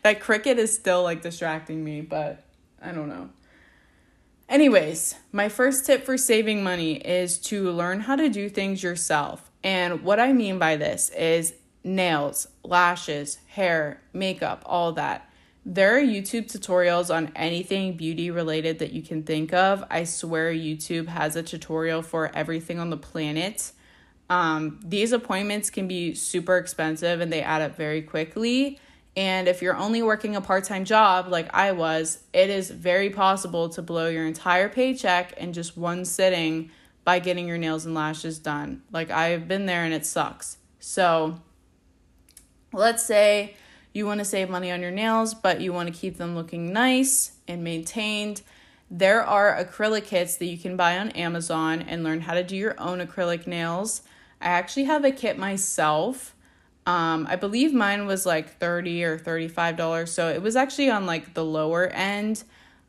that 0.04 0.20
cricket 0.20 0.60
is 0.60 0.74
still 0.74 1.04
like 1.04 1.22
distracting 1.22 1.84
me, 1.84 2.02
but 2.02 2.44
I 2.82 2.92
don't 2.92 3.10
know. 3.10 3.30
Anyways, 4.48 5.16
my 5.32 5.48
first 5.48 5.86
tip 5.86 6.04
for 6.04 6.18
saving 6.18 6.64
money 6.64 6.96
is 6.96 7.38
to 7.38 7.70
learn 7.70 8.02
how 8.02 8.16
to 8.16 8.30
do 8.30 8.50
things 8.50 8.82
yourself. 8.82 9.49
And 9.64 10.04
what 10.04 10.20
I 10.20 10.34
mean 10.34 10.60
by 10.60 10.78
this 10.78 11.10
is 11.10 11.54
nails, 11.84 12.48
lashes, 12.64 13.40
hair, 13.48 14.02
makeup, 14.14 14.64
all 14.66 14.94
that. 14.94 15.30
There 15.66 15.98
are 15.98 16.02
YouTube 16.02 16.52
tutorials 16.52 17.14
on 17.14 17.32
anything 17.36 17.98
beauty 17.98 18.32
related 18.32 18.80
that 18.80 18.92
you 18.92 19.02
can 19.02 19.24
think 19.24 19.54
of. 19.54 19.84
I 19.90 20.06
swear 20.06 20.52
YouTube 20.52 21.08
has 21.08 21.36
a 21.36 21.44
tutorial 21.44 22.02
for 22.02 22.32
everything 22.34 22.80
on 22.80 22.90
the 22.90 22.98
planet. 22.98 23.72
Um, 24.30 24.80
these 24.84 25.12
appointments 25.12 25.70
can 25.70 25.88
be 25.88 26.14
super 26.14 26.58
expensive 26.58 27.20
and 27.20 27.32
they 27.32 27.42
add 27.42 27.62
up 27.62 27.76
very 27.76 28.02
quickly. 28.02 28.80
And 29.18 29.48
if 29.48 29.62
you're 29.62 29.76
only 29.76 30.02
working 30.02 30.36
a 30.36 30.42
part 30.42 30.64
time 30.64 30.86
job 30.86 31.28
like 31.28 31.54
I 31.54 31.72
was, 31.74 32.20
it 32.32 32.50
is 32.50 32.70
very 32.70 33.10
possible 33.10 33.68
to 33.70 33.82
blow 33.82 34.08
your 34.08 34.26
entire 34.26 34.70
paycheck 34.70 35.34
in 35.34 35.52
just 35.52 35.76
one 35.76 36.06
sitting 36.06 36.72
by 37.10 37.18
getting 37.18 37.48
your 37.48 37.58
nails 37.58 37.88
and 37.88 37.96
lashes 37.96 38.38
done. 38.38 38.84
Like 38.92 39.10
I've 39.10 39.48
been 39.48 39.66
there 39.66 39.84
and 39.84 39.96
it 39.96 40.06
sucks. 40.06 40.58
So 40.80 41.42
let's 42.72 43.04
say 43.04 43.56
you 43.94 44.06
want 44.06 44.20
to 44.20 44.26
save 44.26 44.48
money 44.48 44.72
on 44.72 44.80
your 44.80 44.92
nails, 44.92 45.34
but 45.34 45.60
you 45.60 45.74
want 45.74 45.92
to 45.92 46.00
keep 46.00 46.18
them 46.18 46.36
looking 46.36 46.72
nice 46.72 47.32
and 47.48 47.64
maintained. 47.64 48.44
There 48.92 49.24
are 49.24 49.58
acrylic 49.58 50.06
kits 50.06 50.38
that 50.38 50.46
you 50.46 50.60
can 50.60 50.78
buy 50.78 51.00
on 51.00 51.10
Amazon 51.14 51.82
and 51.82 52.04
learn 52.04 52.22
how 52.22 52.36
to 52.36 52.44
do 52.44 52.56
your 52.56 52.80
own 52.80 53.00
acrylic 53.00 53.48
nails. 53.48 54.04
I 54.40 54.50
actually 54.50 54.84
have 54.84 55.04
a 55.04 55.10
kit 55.10 55.36
myself. 55.36 56.36
Um, 56.86 57.26
I 57.28 57.38
believe 57.38 57.74
mine 57.74 58.06
was 58.06 58.24
like 58.28 58.60
30 58.60 59.04
or 59.04 59.18
$35, 59.18 60.08
so 60.08 60.30
it 60.30 60.44
was 60.44 60.56
actually 60.56 60.92
on 60.92 61.08
like 61.08 61.34
the 61.34 61.44
lower 61.44 61.88
end. 61.88 62.44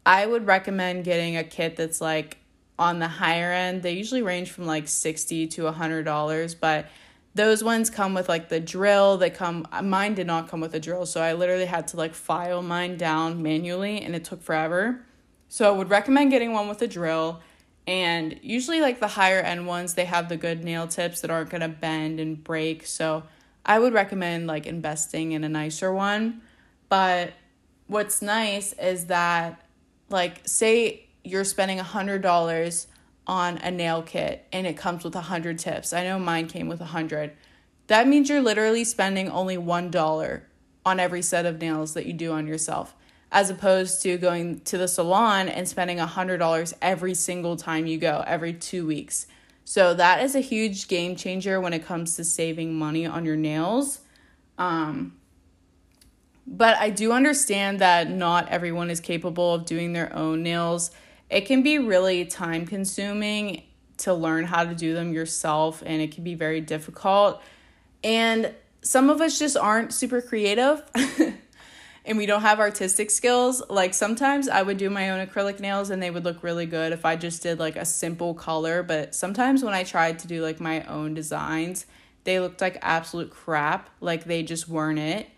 I 0.04 0.26
would 0.26 0.46
recommend 0.46 1.04
getting 1.04 1.38
a 1.38 1.44
kit 1.44 1.76
that's 1.76 2.02
like 2.02 2.36
on 2.80 2.98
the 2.98 3.06
higher 3.06 3.52
end. 3.52 3.82
They 3.82 3.92
usually 3.92 4.22
range 4.22 4.50
from 4.50 4.64
like 4.64 4.88
60 4.88 5.46
to 5.48 5.62
$100, 5.64 6.56
but 6.58 6.86
those 7.34 7.62
ones 7.62 7.90
come 7.90 8.14
with 8.14 8.28
like 8.28 8.48
the 8.48 8.58
drill. 8.58 9.18
They 9.18 9.30
come 9.30 9.68
mine 9.82 10.14
did 10.14 10.26
not 10.26 10.48
come 10.48 10.60
with 10.60 10.74
a 10.74 10.80
drill, 10.80 11.06
so 11.06 11.20
I 11.20 11.34
literally 11.34 11.66
had 11.66 11.86
to 11.88 11.96
like 11.96 12.14
file 12.14 12.62
mine 12.62 12.96
down 12.96 13.42
manually 13.42 14.00
and 14.00 14.16
it 14.16 14.24
took 14.24 14.42
forever. 14.42 15.04
So 15.48 15.68
I 15.68 15.76
would 15.76 15.90
recommend 15.90 16.30
getting 16.30 16.52
one 16.52 16.68
with 16.68 16.80
a 16.82 16.88
drill. 16.88 17.40
And 17.86 18.40
usually 18.42 18.80
like 18.80 18.98
the 18.98 19.08
higher 19.08 19.40
end 19.40 19.66
ones, 19.66 19.94
they 19.94 20.06
have 20.06 20.28
the 20.28 20.36
good 20.36 20.64
nail 20.64 20.88
tips 20.88 21.20
that 21.20 21.30
aren't 21.30 21.50
going 21.50 21.60
to 21.60 21.68
bend 21.68 22.18
and 22.18 22.42
break. 22.42 22.86
So 22.86 23.24
I 23.64 23.78
would 23.78 23.92
recommend 23.92 24.46
like 24.46 24.66
investing 24.66 25.32
in 25.32 25.44
a 25.44 25.48
nicer 25.48 25.92
one. 25.92 26.40
But 26.88 27.34
what's 27.88 28.22
nice 28.22 28.72
is 28.74 29.06
that 29.06 29.60
like 30.08 30.40
say 30.46 31.09
you're 31.24 31.44
spending 31.44 31.78
a 31.78 31.84
hundred 31.84 32.22
dollars 32.22 32.86
on 33.26 33.58
a 33.58 33.70
nail 33.70 34.02
kit 34.02 34.46
and 34.52 34.66
it 34.66 34.76
comes 34.76 35.04
with 35.04 35.14
a 35.14 35.20
hundred 35.20 35.58
tips. 35.58 35.92
I 35.92 36.04
know 36.04 36.18
mine 36.18 36.48
came 36.48 36.68
with 36.68 36.80
a 36.80 36.86
hundred. 36.86 37.32
That 37.86 38.08
means 38.08 38.28
you're 38.28 38.40
literally 38.40 38.84
spending 38.84 39.28
only 39.28 39.58
one 39.58 39.90
dollar 39.90 40.48
on 40.84 40.98
every 40.98 41.22
set 41.22 41.46
of 41.46 41.60
nails 41.60 41.94
that 41.94 42.06
you 42.06 42.12
do 42.12 42.32
on 42.32 42.46
yourself, 42.46 42.94
as 43.30 43.50
opposed 43.50 44.02
to 44.02 44.16
going 44.16 44.60
to 44.60 44.78
the 44.78 44.88
salon 44.88 45.48
and 45.48 45.68
spending 45.68 46.00
a 46.00 46.06
hundred 46.06 46.38
dollars 46.38 46.74
every 46.80 47.14
single 47.14 47.56
time 47.56 47.86
you 47.86 47.98
go, 47.98 48.24
every 48.26 48.52
two 48.52 48.86
weeks. 48.86 49.26
So 49.64 49.94
that 49.94 50.22
is 50.22 50.34
a 50.34 50.40
huge 50.40 50.88
game 50.88 51.14
changer 51.14 51.60
when 51.60 51.72
it 51.72 51.84
comes 51.84 52.16
to 52.16 52.24
saving 52.24 52.74
money 52.74 53.06
on 53.06 53.24
your 53.24 53.36
nails. 53.36 54.00
Um, 54.58 55.16
but 56.46 56.76
I 56.78 56.90
do 56.90 57.12
understand 57.12 57.78
that 57.78 58.10
not 58.10 58.48
everyone 58.48 58.90
is 58.90 58.98
capable 58.98 59.54
of 59.54 59.66
doing 59.66 59.92
their 59.92 60.12
own 60.14 60.42
nails 60.42 60.90
it 61.30 61.46
can 61.46 61.62
be 61.62 61.78
really 61.78 62.24
time 62.24 62.66
consuming 62.66 63.62
to 63.98 64.12
learn 64.12 64.44
how 64.44 64.64
to 64.64 64.74
do 64.74 64.94
them 64.94 65.12
yourself 65.12 65.82
and 65.86 66.02
it 66.02 66.12
can 66.12 66.24
be 66.24 66.34
very 66.34 66.60
difficult. 66.60 67.40
And 68.02 68.52
some 68.82 69.10
of 69.10 69.20
us 69.20 69.38
just 69.38 69.56
aren't 69.56 69.92
super 69.92 70.20
creative 70.20 70.82
and 72.04 72.18
we 72.18 72.26
don't 72.26 72.40
have 72.40 72.58
artistic 72.58 73.10
skills. 73.10 73.62
Like 73.68 73.94
sometimes 73.94 74.48
I 74.48 74.62
would 74.62 74.78
do 74.78 74.90
my 74.90 75.10
own 75.10 75.24
acrylic 75.24 75.60
nails 75.60 75.90
and 75.90 76.02
they 76.02 76.10
would 76.10 76.24
look 76.24 76.42
really 76.42 76.66
good 76.66 76.92
if 76.92 77.04
I 77.04 77.14
just 77.14 77.42
did 77.42 77.58
like 77.58 77.76
a 77.76 77.84
simple 77.84 78.34
color, 78.34 78.82
but 78.82 79.14
sometimes 79.14 79.62
when 79.62 79.74
I 79.74 79.84
tried 79.84 80.18
to 80.20 80.26
do 80.26 80.42
like 80.42 80.60
my 80.60 80.82
own 80.84 81.14
designs, 81.14 81.86
they 82.24 82.40
looked 82.40 82.60
like 82.60 82.78
absolute 82.82 83.30
crap, 83.30 83.90
like 84.00 84.24
they 84.24 84.42
just 84.42 84.68
weren't 84.68 84.98
it. 84.98 85.28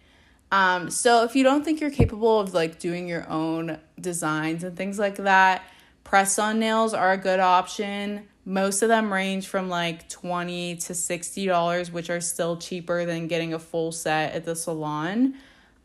Um, 0.51 0.91
so 0.91 1.25
if 1.25 1.35
you 1.35 1.43
don't 1.45 1.65
think 1.65 1.81
you're 1.81 1.91
capable 1.91 2.39
of 2.39 2.55
like 2.55 2.79
doing 2.79 3.09
your 3.09 3.29
own 3.29 3.79
designs 4.01 4.63
and 4.65 4.77
things 4.77 4.99
like 4.99 5.17
that, 5.17 5.65
Press 6.13 6.39
on 6.39 6.59
nails 6.59 6.93
are 6.93 7.13
a 7.13 7.17
good 7.17 7.41
option. 7.41 8.29
Most 8.45 8.83
of 8.83 8.91
them 8.91 9.11
range 9.11 9.47
from 9.47 9.71
like 9.71 10.11
20 10.11 10.77
to 10.77 10.93
$60, 10.93 11.91
which 11.91 12.11
are 12.11 12.21
still 12.21 12.59
cheaper 12.59 13.07
than 13.07 13.29
getting 13.29 13.55
a 13.55 13.59
full 13.59 13.93
set 13.93 14.35
at 14.35 14.45
the 14.45 14.55
salon. 14.55 15.37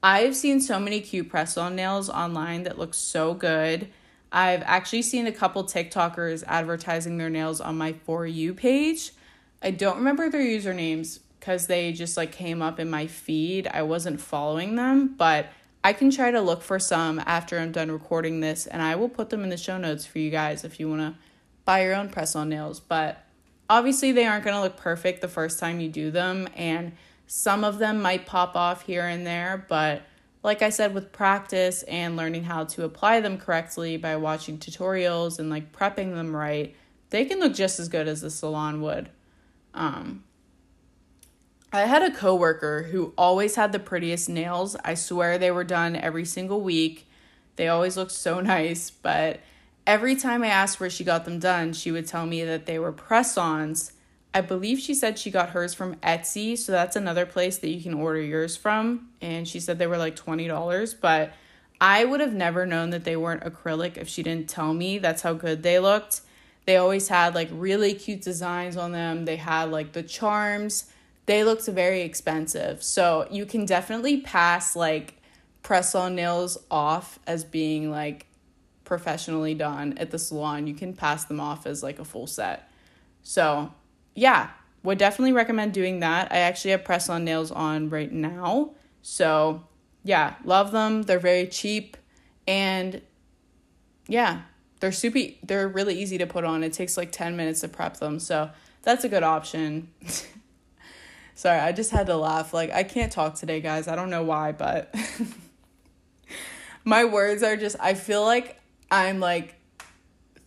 I've 0.04 0.36
seen 0.36 0.60
so 0.60 0.82
many 0.82 1.00
cute 1.00 1.30
press 1.30 1.56
on 1.56 1.78
nails 1.78 2.10
online 2.10 2.64
that 2.64 2.78
look 2.78 2.94
so 2.94 3.36
good. 3.36 3.88
I've 4.30 4.64
actually 4.64 5.04
seen 5.04 5.28
a 5.28 5.32
couple 5.32 5.64
TikTokers 5.64 6.44
advertising 6.46 7.18
their 7.18 7.30
nails 7.30 7.62
on 7.62 7.78
my 7.78 7.94
For 7.94 8.28
You 8.28 8.54
page. 8.54 9.14
I 9.64 9.72
don't 9.72 9.96
remember 9.96 10.30
their 10.30 10.42
usernames 10.42 11.20
because 11.40 11.68
they 11.68 11.94
just 11.94 12.18
like 12.18 12.34
came 12.34 12.62
up 12.62 12.82
in 12.82 12.90
my 12.90 13.08
feed. 13.08 13.66
I 13.68 13.84
wasn't 13.84 14.20
following 14.20 14.76
them, 14.76 15.16
but 15.18 15.48
I 15.88 15.94
can 15.94 16.12
try 16.12 16.32
to 16.32 16.42
look 16.42 16.64
for 16.64 16.80
some 16.80 17.18
after 17.26 17.58
I'm 17.58 17.72
done 17.72 17.90
recording 17.90 18.42
this 18.42 18.68
and 18.68 18.82
I 18.82 18.96
will 18.98 19.08
put 19.08 19.30
them 19.30 19.46
in 19.46 19.50
the 19.50 19.56
show 19.56 19.78
notes 19.78 20.06
for 20.06 20.20
you 20.20 20.30
guys 20.30 20.66
if 20.66 20.82
you 20.82 20.90
want 20.90 21.00
to 21.00 21.16
buy 21.64 21.84
your 21.84 21.96
own 21.96 22.10
press 22.10 22.36
on 22.36 22.50
nails. 22.50 22.82
But 22.82 23.24
obviously, 23.70 24.12
they 24.12 24.26
aren't 24.26 24.44
going 24.44 24.58
to 24.58 24.62
look 24.62 24.76
perfect 24.76 25.22
the 25.22 25.30
first 25.30 25.60
time 25.60 25.80
you 25.80 25.88
do 25.88 26.12
them, 26.12 26.50
and 26.58 26.92
some 27.26 27.64
of 27.64 27.80
them 27.80 28.02
might 28.02 28.26
pop 28.26 28.54
off 28.54 28.82
here 28.82 29.08
and 29.08 29.26
there, 29.26 29.66
but 29.70 30.02
like 30.44 30.62
I 30.62 30.72
said, 30.72 30.94
with 30.94 31.14
practice 31.14 31.84
and 31.84 32.18
learning 32.18 32.44
how 32.44 32.66
to 32.66 32.84
apply 32.84 33.22
them 33.22 33.38
correctly 33.38 33.96
by 33.96 34.18
watching 34.18 34.58
tutorials 34.58 35.40
and 35.40 35.50
like 35.50 35.72
prepping 35.72 36.16
them 36.16 36.36
right, 36.36 36.76
they 37.12 37.24
can 37.24 37.40
look 37.40 37.54
just 37.54 37.80
as 37.80 37.88
good 37.88 38.10
as 38.10 38.20
the 38.20 38.30
salon 38.30 38.82
would. 38.82 39.10
Um, 39.74 40.26
I 41.78 41.86
had 41.86 42.04
a 42.04 42.12
coworker 42.12 42.84
who 42.84 43.14
always 43.18 43.56
had 43.56 43.72
the 43.72 43.80
prettiest 43.80 44.30
nails. 44.30 44.76
I 44.84 44.94
swear 44.94 45.38
they 45.38 45.52
were 45.52 45.64
done 45.64 45.96
every 45.96 46.26
single 46.26 46.62
week. 46.62 47.08
They 47.56 47.68
always 47.68 47.98
looked 47.98 48.12
so 48.12 48.40
nice, 48.42 48.90
but 48.90 49.42
every 49.86 50.16
time 50.16 50.44
I 50.44 50.48
asked 50.48 50.80
where 50.80 50.90
she 50.90 51.04
got 51.04 51.26
them 51.26 51.40
done, 51.40 51.74
she 51.74 51.92
would 51.92 52.08
tell 52.08 52.26
me 52.26 52.44
that 52.44 52.66
they 52.66 52.80
were 52.80 52.92
press 52.92 53.38
ons. 53.38 53.94
I 54.34 54.42
believe 54.42 54.80
she 54.80 54.94
said 54.94 55.18
she 55.18 55.32
got 55.32 55.50
hers 55.50 55.74
from 55.74 55.96
Etsy, 55.96 56.58
so 56.58 56.72
that's 56.72 56.96
another 56.96 57.26
place 57.26 57.58
that 57.60 57.70
you 57.70 57.82
can 57.82 57.94
order 57.94 58.22
yours 58.22 58.56
from. 58.56 59.10
And 59.22 59.48
she 59.48 59.60
said 59.60 59.80
they 59.80 59.88
were 59.88 59.98
like 59.98 60.16
$20, 60.16 60.96
but 61.02 61.34
I 61.80 62.06
would 62.06 62.20
have 62.20 62.34
never 62.34 62.66
known 62.66 62.90
that 62.92 63.04
they 63.04 63.18
weren't 63.18 63.44
acrylic 63.44 63.98
if 63.98 64.08
she 64.08 64.24
didn't 64.24 64.50
tell 64.50 64.74
me. 64.74 65.00
That's 65.00 65.22
how 65.22 65.34
good 65.34 65.64
they 65.64 65.80
looked. 65.80 66.22
They 66.66 66.78
always 66.78 67.08
had 67.08 67.34
like 67.34 67.50
really 67.52 67.94
cute 67.94 68.22
designs 68.22 68.78
on 68.78 68.92
them, 68.92 69.26
they 69.26 69.38
had 69.38 69.72
like 69.72 69.94
the 69.94 70.04
charms 70.04 70.92
they 71.28 71.44
looked 71.44 71.68
very 71.68 72.02
expensive. 72.02 72.82
So 72.82 73.28
you 73.30 73.46
can 73.46 73.66
definitely 73.66 74.22
pass 74.22 74.76
like 74.76 75.22
press 75.62 75.94
on 75.94 76.16
nails 76.16 76.58
off 76.72 77.20
as 77.28 77.44
being 77.44 77.92
like 77.92 78.26
professionally 78.86 79.54
done 79.54 79.98
at 79.98 80.10
the 80.10 80.18
salon. 80.18 80.66
You 80.66 80.74
can 80.74 80.94
pass 80.94 81.26
them 81.26 81.40
off 81.40 81.68
as 81.68 81.84
like 81.84 82.00
a 82.00 82.06
full 82.06 82.26
set. 82.26 82.72
So, 83.22 83.74
yeah, 84.16 84.52
would 84.84 84.98
definitely 84.98 85.34
recommend 85.34 85.74
doing 85.74 86.00
that. 86.00 86.32
I 86.32 86.38
actually 86.38 86.72
have 86.72 86.86
press 86.86 87.10
on 87.10 87.26
nails 87.26 87.52
on 87.52 87.90
right 87.90 88.12
now. 88.12 88.72
So, 89.02 89.68
yeah, 90.06 90.36
love 90.46 90.72
them. 90.72 91.04
They're 91.04 91.20
very 91.20 91.46
cheap 91.48 91.98
and 92.48 93.02
yeah, 94.08 94.44
they're 94.80 94.94
super 94.94 95.20
they're 95.44 95.68
really 95.68 96.02
easy 96.02 96.18
to 96.20 96.26
put 96.26 96.46
on. 96.46 96.64
It 96.64 96.72
takes 96.72 96.96
like 96.96 97.12
10 97.12 97.36
minutes 97.36 97.60
to 97.62 97.68
prep 97.68 97.98
them. 97.98 98.20
So, 98.20 98.50
that's 98.84 99.04
a 99.04 99.10
good 99.10 99.24
option. 99.24 99.90
Sorry, 101.38 101.60
I 101.60 101.72
just 101.72 101.92
had 101.92 102.08
to 102.08 102.18
laugh. 102.18 102.52
Like, 102.52 102.72
I 102.74 102.82
can't 102.82 103.12
talk 103.12 103.36
today, 103.36 103.62
guys. 103.62 103.88
I 103.88 103.96
don't 103.96 104.10
know 104.10 104.24
why, 104.24 104.54
but 104.54 104.92
my 106.84 107.06
words 107.06 107.44
are 107.44 107.56
just, 107.56 107.76
I 107.80 107.94
feel 107.94 108.24
like 108.24 108.60
I'm 108.90 109.20
like 109.20 109.54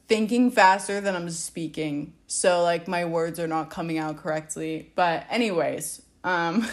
thinking 0.09 0.51
faster 0.51 1.01
than 1.01 1.15
I'm 1.15 1.31
speaking. 1.31 2.15
So, 2.27 2.65
like, 2.65 2.89
my 2.89 3.05
words 3.05 3.39
are 3.39 3.47
not 3.47 3.71
coming 3.71 3.99
out 3.99 4.17
correctly. 4.17 4.91
But, 4.97 5.27
anyways, 5.31 6.03
um, 6.25 6.67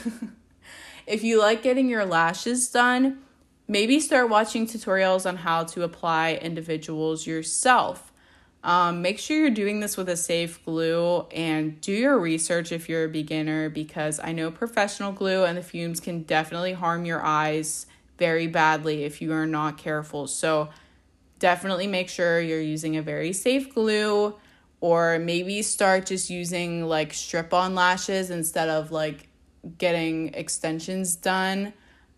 if 1.05 1.24
you 1.24 1.39
like 1.39 1.62
getting 1.62 1.88
your 1.88 2.03
lashes 2.03 2.71
done, 2.71 3.19
maybe 3.67 4.00
start 4.00 4.31
watching 4.31 4.65
tutorials 4.65 5.27
on 5.27 5.36
how 5.36 5.63
to 5.65 5.83
apply 5.83 6.39
individuals 6.41 7.27
yourself. 7.27 8.06
Um, 8.67 9.01
make 9.01 9.17
sure 9.17 9.38
you're 9.38 9.50
doing 9.50 9.79
this 9.79 9.95
with 9.95 10.09
a 10.09 10.17
safe 10.17 10.63
glue 10.65 11.21
and 11.31 11.79
do 11.79 11.93
your 11.93 12.19
research 12.19 12.74
if 12.74 12.89
you're 12.89 13.05
a 13.05 13.09
beginner 13.09 13.69
because 13.69 14.19
I 14.21 14.33
know 14.33 14.51
professional 14.51 15.13
glue 15.13 15.45
and 15.45 15.57
the 15.57 15.63
fumes 15.63 16.01
can 16.01 16.24
definitely 16.24 16.74
harm 16.74 17.05
your 17.05 17.24
eyes 17.24 17.86
very 18.17 18.47
badly 18.47 19.05
if 19.05 19.21
you 19.21 19.31
are 19.31 19.47
not 19.47 19.77
careful. 19.77 20.27
So, 20.27 20.67
definitely 21.39 21.88
make 21.88 22.09
sure 22.09 22.41
you're 22.41 22.59
using 22.59 22.97
a 22.97 23.01
very 23.01 23.31
safe 23.31 23.74
glue 23.74 24.36
or 24.81 25.17
maybe 25.17 25.62
start 25.62 26.07
just 26.07 26.29
using 26.29 26.83
like 26.83 27.13
strip 27.13 27.53
on 27.53 27.74
lashes 27.74 28.31
instead 28.31 28.67
of 28.67 28.91
like 28.91 29.29
getting 29.77 30.33
extensions 30.33 31.15
done. 31.15 31.71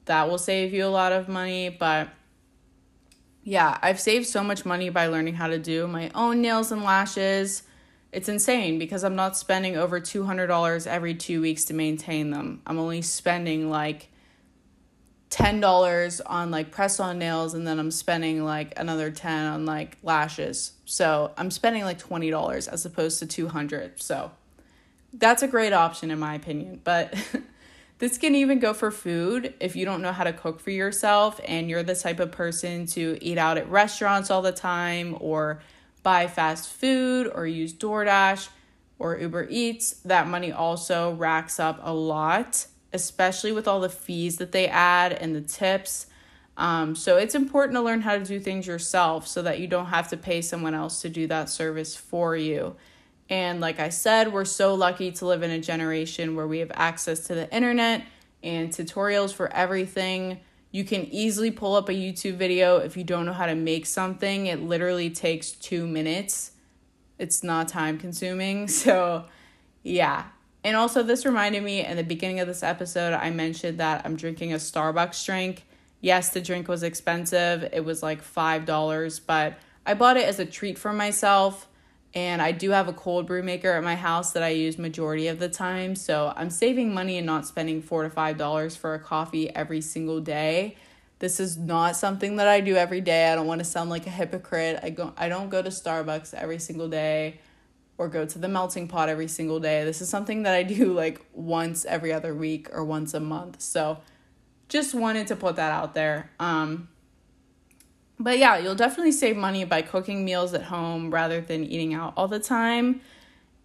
That 0.06 0.28
will 0.28 0.40
save 0.40 0.74
you 0.74 0.88
a 0.88 0.88
lot 0.88 1.12
of 1.12 1.28
money, 1.28 1.70
but 1.70 2.10
yeah, 3.50 3.80
I've 3.82 4.00
saved 4.00 4.28
so 4.28 4.44
much 4.44 4.64
money 4.64 4.92
by 4.92 5.08
learning 5.08 5.34
how 5.34 5.48
to 5.48 5.58
do 5.58 5.88
my 5.88 6.12
own 6.14 6.40
nails 6.40 6.72
and 6.72 6.84
lashes. 6.84 7.64
It's 8.12 8.30
insane 8.30 8.78
because 8.78 9.04
I'm 9.04 9.16
not 9.16 9.36
spending 9.36 9.76
over 9.76 10.00
$200 10.00 10.86
every 10.86 11.16
two 11.16 11.42
weeks 11.42 11.66
to 11.66 11.74
maintain 11.74 12.30
them. 12.30 12.62
I'm 12.68 12.78
only 12.78 13.02
spending 13.02 13.72
like 13.72 14.10
$10 15.32 16.22
on 16.28 16.52
like 16.52 16.70
press 16.70 17.00
on 17.00 17.18
nails 17.18 17.56
and 17.56 17.66
then 17.66 17.80
I'm 17.80 17.90
spending 17.90 18.46
like 18.46 18.78
another 18.78 19.10
10 19.10 19.48
on 19.48 19.66
like 19.66 19.98
lashes. 20.04 20.74
So 20.86 21.34
I'm 21.36 21.50
spending 21.50 21.82
like 21.82 21.98
$20 21.98 22.68
as 22.68 22.86
opposed 22.86 23.18
to 23.18 23.26
200. 23.26 24.00
So 24.00 24.30
that's 25.12 25.42
a 25.42 25.48
great 25.48 25.74
option 25.74 26.12
in 26.12 26.20
my 26.20 26.36
opinion. 26.36 26.82
But 26.84 27.16
This 28.00 28.18
can 28.18 28.34
even 28.34 28.60
go 28.60 28.74
for 28.74 28.92
food 28.92 29.54
if 29.60 29.76
you 29.76 29.84
don't 29.84 30.02
know 30.02 30.14
how 30.14 30.24
to 30.24 30.32
cook 30.32 30.62
for 30.62 30.72
yourself 30.72 31.42
and 31.46 31.70
you're 31.70 31.84
the 31.84 31.96
type 31.96 32.22
of 32.22 32.32
person 32.32 32.86
to 32.88 33.18
eat 33.22 33.38
out 33.38 33.58
at 33.58 33.70
restaurants 33.70 34.32
all 34.32 34.42
the 34.42 34.54
time 34.54 35.18
or 35.20 35.62
buy 36.02 36.28
fast 36.28 36.70
food 36.72 37.30
or 37.34 37.46
use 37.46 37.74
DoorDash 37.74 38.48
or 39.00 39.18
Uber 39.18 39.48
Eats. 39.50 39.92
That 40.06 40.28
money 40.28 40.50
also 40.50 41.12
racks 41.12 41.60
up 41.60 41.82
a 41.84 41.94
lot, 41.94 42.68
especially 42.94 43.52
with 43.52 43.68
all 43.68 43.82
the 43.82 43.90
fees 43.90 44.38
that 44.38 44.54
they 44.54 44.68
add 44.68 45.12
and 45.12 45.36
the 45.36 45.42
tips. 45.42 46.08
Um, 46.56 46.96
so 46.96 47.18
it's 47.18 47.36
important 47.36 47.76
to 47.76 47.82
learn 47.82 48.00
how 48.02 48.18
to 48.18 48.24
do 48.24 48.40
things 48.40 48.66
yourself 48.66 49.28
so 49.28 49.42
that 49.42 49.60
you 49.60 49.68
don't 49.68 49.88
have 49.88 50.08
to 50.10 50.18
pay 50.18 50.42
someone 50.42 50.74
else 50.74 51.02
to 51.02 51.10
do 51.10 51.28
that 51.28 51.50
service 51.50 51.98
for 51.98 52.38
you. 52.38 52.78
And 53.30 53.62
like 53.62 53.80
I 53.80 53.90
said, 53.90 54.34
we're 54.34 54.46
so 54.46 54.74
lucky 54.74 55.12
to 55.14 55.26
live 55.26 55.44
in 55.44 55.52
a 55.52 55.60
generation 55.60 56.36
where 56.36 56.48
we 56.48 56.60
have 56.60 56.72
access 56.74 57.22
to 57.28 57.36
the 57.36 57.54
internet 57.54 58.04
and 58.42 58.70
tutorials 58.70 59.34
for 59.34 59.54
everything. 59.54 60.40
You 60.72 60.84
can 60.84 61.06
easily 61.06 61.52
pull 61.52 61.76
up 61.76 61.90
a 61.90 61.94
YouTube 61.94 62.36
video 62.36 62.78
if 62.78 62.98
you 62.98 63.04
don't 63.04 63.26
know 63.26 63.34
how 63.34 63.46
to 63.46 63.56
make 63.56 63.86
something. 63.86 64.48
It 64.48 64.62
literally 64.62 65.12
takes 65.12 65.52
two 65.52 65.86
minutes. 65.88 66.52
It's 67.20 67.44
not 67.44 67.68
time 67.68 67.98
consuming. 67.98 68.68
So, 68.68 69.26
yeah. 69.84 70.26
And 70.64 70.76
also, 70.76 71.04
this 71.04 71.26
reminded 71.26 71.64
me 71.64 71.86
in 71.86 71.96
the 71.96 72.04
beginning 72.04 72.40
of 72.42 72.48
this 72.48 72.64
episode, 72.64 73.14
I 73.14 73.30
mentioned 73.30 73.80
that 73.80 74.02
I'm 74.06 74.16
drinking 74.16 74.54
a 74.54 74.58
Starbucks 74.58 75.26
drink. 75.26 75.66
Yes, 76.02 76.32
the 76.32 76.42
drink 76.42 76.68
was 76.68 76.84
expensive, 76.84 77.70
it 77.72 77.84
was 77.84 78.02
like 78.02 78.24
$5, 78.24 79.22
but 79.26 79.58
I 79.86 79.94
bought 79.94 80.18
it 80.18 80.26
as 80.26 80.40
a 80.40 80.46
treat 80.46 80.78
for 80.78 80.94
myself 80.94 81.69
and 82.14 82.42
I 82.42 82.52
do 82.52 82.72
have 82.72 82.88
a 82.88 82.94
cold 82.94 83.28
brew 83.28 83.44
maker 83.44 83.72
at 83.72 83.84
my 83.84 83.96
house 83.96 84.32
that 84.32 84.42
I 84.42 84.50
use 84.50 84.80
majority 84.80 85.28
of 85.28 85.40
the 85.40 85.50
time. 85.50 85.96
So 85.96 86.34
I'm 86.36 86.50
saving 86.50 86.94
money 86.94 87.18
and 87.18 87.26
not 87.26 87.46
spending 87.46 87.82
four 87.82 88.04
to 88.04 88.10
five 88.10 88.38
dollars 88.38 88.76
for 88.76 88.96
a 88.96 89.00
coffee 89.00 89.50
every 89.56 89.82
single 89.82 90.20
day. 90.20 90.76
This 91.20 91.40
is 91.40 91.58
not 91.58 91.96
something 91.96 92.38
that 92.38 92.48
I 92.48 92.62
do 92.62 92.76
every 92.76 93.02
day. 93.02 93.32
I 93.32 93.36
don't 93.36 93.46
want 93.46 93.60
to 93.60 93.66
sound 93.66 93.90
like 93.90 94.08
a 94.08 94.10
hypocrite. 94.10 94.80
I 94.82 94.90
go 94.90 95.14
I 95.18 95.30
don't 95.30 95.50
go 95.50 95.62
to 95.62 95.70
Starbucks 95.70 96.34
every 96.34 96.60
single 96.60 96.90
day 96.90 97.40
or 97.98 98.08
go 98.08 98.26
to 98.26 98.40
the 98.40 98.48
melting 98.48 98.88
pot 98.88 99.10
every 99.10 99.28
single 99.28 99.60
day. 99.60 99.84
This 99.84 100.02
is 100.02 100.10
something 100.10 100.44
that 100.44 100.56
I 100.56 100.64
do 100.64 100.94
like 100.94 101.24
once 101.34 101.86
every 101.86 102.12
other 102.12 102.34
week 102.34 102.70
or 102.72 102.84
once 102.84 103.14
a 103.14 103.20
month. 103.20 103.62
So 103.62 104.00
just 104.68 104.96
wanted 104.96 105.28
to 105.28 105.36
put 105.36 105.58
that 105.58 105.72
out 105.72 105.94
there. 105.94 106.32
Um 106.40 106.88
but 108.20 108.38
yeah, 108.38 108.58
you'll 108.58 108.76
definitely 108.76 109.14
save 109.14 109.38
money 109.38 109.64
by 109.64 109.82
cooking 109.82 110.26
meals 110.26 110.54
at 110.54 110.64
home 110.64 111.10
rather 111.10 111.40
than 111.40 111.64
eating 111.64 111.94
out 111.94 112.14
all 112.18 112.28
the 112.28 112.40
time. 112.40 113.02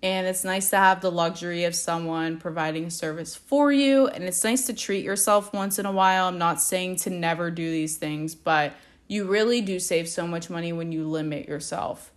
And 0.02 0.26
it's 0.26 0.44
nice 0.44 0.70
to 0.70 0.76
have 0.76 1.00
the 1.00 1.10
luxury 1.10 1.64
of 1.64 1.74
someone 1.74 2.38
providing 2.38 2.84
a 2.84 2.90
service 2.90 3.34
for 3.34 3.72
you. 3.72 4.06
And 4.06 4.22
it's 4.24 4.44
nice 4.44 4.66
to 4.66 4.74
treat 4.74 5.02
yourself 5.02 5.52
once 5.52 5.78
in 5.78 5.86
a 5.86 5.92
while. 5.92 6.26
I'm 6.28 6.38
not 6.38 6.60
saying 6.60 6.96
to 6.96 7.10
never 7.10 7.50
do 7.50 7.70
these 7.70 7.96
things, 7.96 8.34
but 8.34 8.74
you 9.08 9.24
really 9.24 9.60
do 9.60 9.80
save 9.80 10.08
so 10.08 10.26
much 10.26 10.50
money 10.50 10.72
when 10.72 10.92
you 10.92 11.08
limit 11.08 11.48
yourself. 11.48 12.12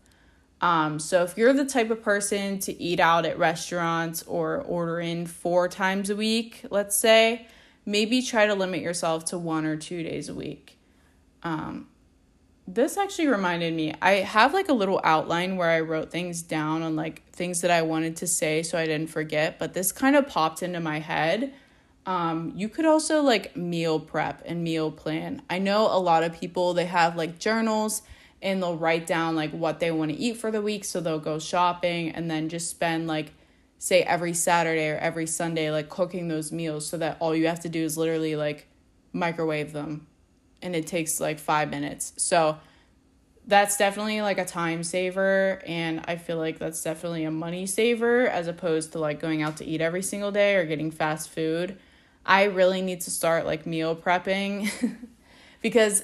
Um, 0.60 1.00
so 1.00 1.24
if 1.24 1.38
you're 1.38 1.54
the 1.54 1.66
type 1.66 1.90
of 1.90 2.04
person 2.04 2.60
to 2.60 2.82
eat 2.82 3.00
out 3.00 3.26
at 3.26 3.40
restaurants 3.40 4.24
or 4.24 4.62
order 4.62 5.00
in 5.00 5.26
four 5.26 5.68
times 5.68 6.10
a 6.10 6.16
week, 6.16 6.66
let's 6.70 6.96
say, 6.96 7.48
maybe 7.86 8.22
try 8.22 8.48
to 8.48 8.54
limit 8.54 8.82
yourself 8.82 9.26
to 9.26 9.38
one 9.38 9.66
or 9.66 9.78
two 9.78 10.04
days 10.04 10.30
a 10.30 10.34
week. 10.34 10.78
Um, 11.44 11.88
this 12.68 12.98
actually 12.98 13.28
reminded 13.28 13.74
me. 13.74 13.94
I 14.02 14.16
have 14.16 14.54
like 14.54 14.68
a 14.68 14.74
little 14.74 15.00
outline 15.04 15.56
where 15.56 15.70
I 15.70 15.80
wrote 15.80 16.12
things 16.12 16.42
down 16.42 16.82
on 16.82 16.98
like 16.98 17.24
things 17.32 17.62
that 17.62 17.72
I 17.72 17.82
wanted 17.82 18.18
to 18.18 18.28
say 18.28 18.62
so 18.62 18.78
I 18.78 18.86
didn't 18.86 19.10
forget, 19.10 19.58
but 19.58 19.74
this 19.74 19.94
kind 19.94 20.18
of 20.18 20.28
popped 20.28 20.62
into 20.62 20.82
my 20.82 21.00
head. 21.00 21.54
Um, 22.06 22.52
you 22.56 22.68
could 22.68 22.86
also 22.86 23.22
like 23.22 23.56
meal 23.56 24.00
prep 24.02 24.44
and 24.46 24.64
meal 24.64 24.92
plan. 24.92 25.42
I 25.50 25.60
know 25.60 25.88
a 25.88 26.00
lot 26.00 26.24
of 26.24 26.38
people 26.38 26.74
they 26.74 26.86
have 26.86 27.16
like 27.16 27.40
journals 27.40 28.02
and 28.42 28.62
they'll 28.62 28.78
write 28.78 29.08
down 29.08 29.36
like 29.36 29.52
what 29.52 29.80
they 29.80 29.90
want 29.90 30.12
to 30.12 30.18
eat 30.18 30.38
for 30.38 30.52
the 30.52 30.62
week 30.62 30.84
so 30.84 31.00
they'll 31.00 31.20
go 31.20 31.40
shopping 31.40 32.12
and 32.12 32.30
then 32.30 32.50
just 32.50 32.70
spend 32.70 33.08
like 33.08 33.32
say 33.78 34.04
every 34.04 34.34
Saturday 34.34 34.90
or 34.90 34.98
every 34.98 35.26
Sunday 35.26 35.72
like 35.72 35.90
cooking 35.90 36.28
those 36.28 36.52
meals 36.52 36.86
so 36.86 36.98
that 36.98 37.16
all 37.20 37.34
you 37.34 37.48
have 37.48 37.62
to 37.62 37.70
do 37.70 37.82
is 37.82 37.98
literally 37.98 38.36
like 38.36 38.68
microwave 39.14 39.72
them 39.72 40.06
and 40.62 40.76
it 40.76 40.88
takes 40.88 41.20
like 41.20 41.40
five 41.40 41.70
minutes. 41.70 42.14
So 42.18 42.58
that's 43.46 43.78
definitely 43.78 44.22
like 44.22 44.38
a 44.38 44.46
time 44.46 44.84
saver 44.84 45.62
and 45.66 46.04
I 46.06 46.18
feel 46.18 46.38
like 46.38 46.60
that's 46.60 46.84
definitely 46.84 47.24
a 47.24 47.32
money 47.32 47.66
saver 47.66 48.28
as 48.28 48.48
opposed 48.48 48.92
to 48.92 49.00
like 49.00 49.22
going 49.22 49.42
out 49.42 49.58
to 49.58 49.66
eat 49.66 49.80
every 49.80 50.04
single 50.04 50.32
day 50.32 50.56
or 50.56 50.66
getting 50.66 50.92
fast 50.92 51.30
food. 51.30 51.78
I 52.26 52.44
really 52.44 52.82
need 52.82 53.02
to 53.02 53.12
start 53.12 53.46
like 53.46 53.66
meal 53.66 53.96
prepping 53.96 54.70
because 55.62 56.04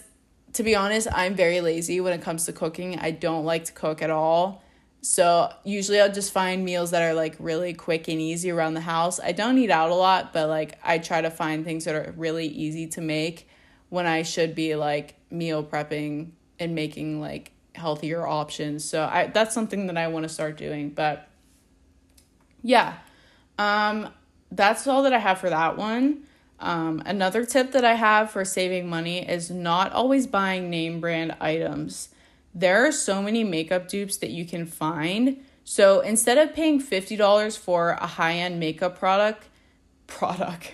to 0.54 0.64
be 0.64 0.76
honest, 0.76 1.08
I'm 1.12 1.36
very 1.36 1.62
lazy 1.62 2.00
when 2.00 2.14
it 2.14 2.22
comes 2.22 2.46
to 2.46 2.54
cooking. 2.54 2.98
I 3.00 3.12
don't 3.12 3.44
like 3.44 3.66
to 3.66 3.74
cook 3.74 4.02
at 4.02 4.10
all. 4.10 4.64
So 5.02 5.52
usually 5.66 6.00
I'll 6.00 6.12
just 6.12 6.32
find 6.32 6.64
meals 6.64 6.92
that 6.92 7.02
are 7.02 7.14
like 7.14 7.36
really 7.40 7.74
quick 7.74 8.08
and 8.08 8.22
easy 8.22 8.52
around 8.52 8.76
the 8.76 8.82
house. 8.82 9.20
I 9.20 9.34
don't 9.34 9.58
eat 9.58 9.70
out 9.70 9.90
a 9.90 9.96
lot, 9.96 10.32
but 10.32 10.48
like 10.48 10.80
I 10.82 11.00
try 11.00 11.20
to 11.20 11.30
find 11.30 11.66
things 11.66 11.84
that 11.84 11.96
are 11.96 12.14
really 12.16 12.48
easy 12.48 12.88
to 12.88 13.02
make 13.02 13.50
when 13.94 14.08
I 14.08 14.24
should 14.24 14.56
be 14.56 14.74
like 14.74 15.14
meal 15.30 15.64
prepping 15.64 16.32
and 16.58 16.74
making 16.74 17.22
like 17.22 17.52
healthier 17.76 18.26
options. 18.26 18.84
So 18.84 19.04
I 19.04 19.28
that's 19.28 19.54
something 19.54 19.86
that 19.86 19.98
I 19.98 20.08
want 20.08 20.24
to 20.24 20.30
start 20.30 20.58
doing. 20.58 20.90
But 20.90 21.28
yeah. 22.64 22.96
Um 23.60 24.10
that's 24.50 24.88
all 24.88 25.04
that 25.04 25.14
I 25.14 25.20
have 25.20 25.38
for 25.38 25.52
that 25.52 25.78
one. 25.78 26.24
Um, 26.60 27.04
another 27.06 27.46
tip 27.46 27.72
that 27.74 27.86
I 27.86 27.94
have 27.94 28.32
for 28.32 28.44
saving 28.44 28.90
money 28.90 29.30
is 29.30 29.52
not 29.52 29.92
always 29.92 30.26
buying 30.26 30.72
name 30.72 31.00
brand 31.00 31.36
items. 31.40 32.10
There 32.56 32.88
are 32.88 32.92
so 32.92 33.22
many 33.22 33.44
makeup 33.44 33.88
dupes 33.88 34.18
that 34.18 34.32
you 34.32 34.44
can 34.44 34.66
find. 34.66 35.44
So 35.64 36.00
instead 36.00 36.40
of 36.40 36.56
paying 36.56 36.82
$50 36.82 37.58
for 37.60 37.92
a 37.92 38.08
high 38.08 38.38
end 38.38 38.60
makeup 38.60 38.98
product, 38.98 39.50
product, 40.08 40.74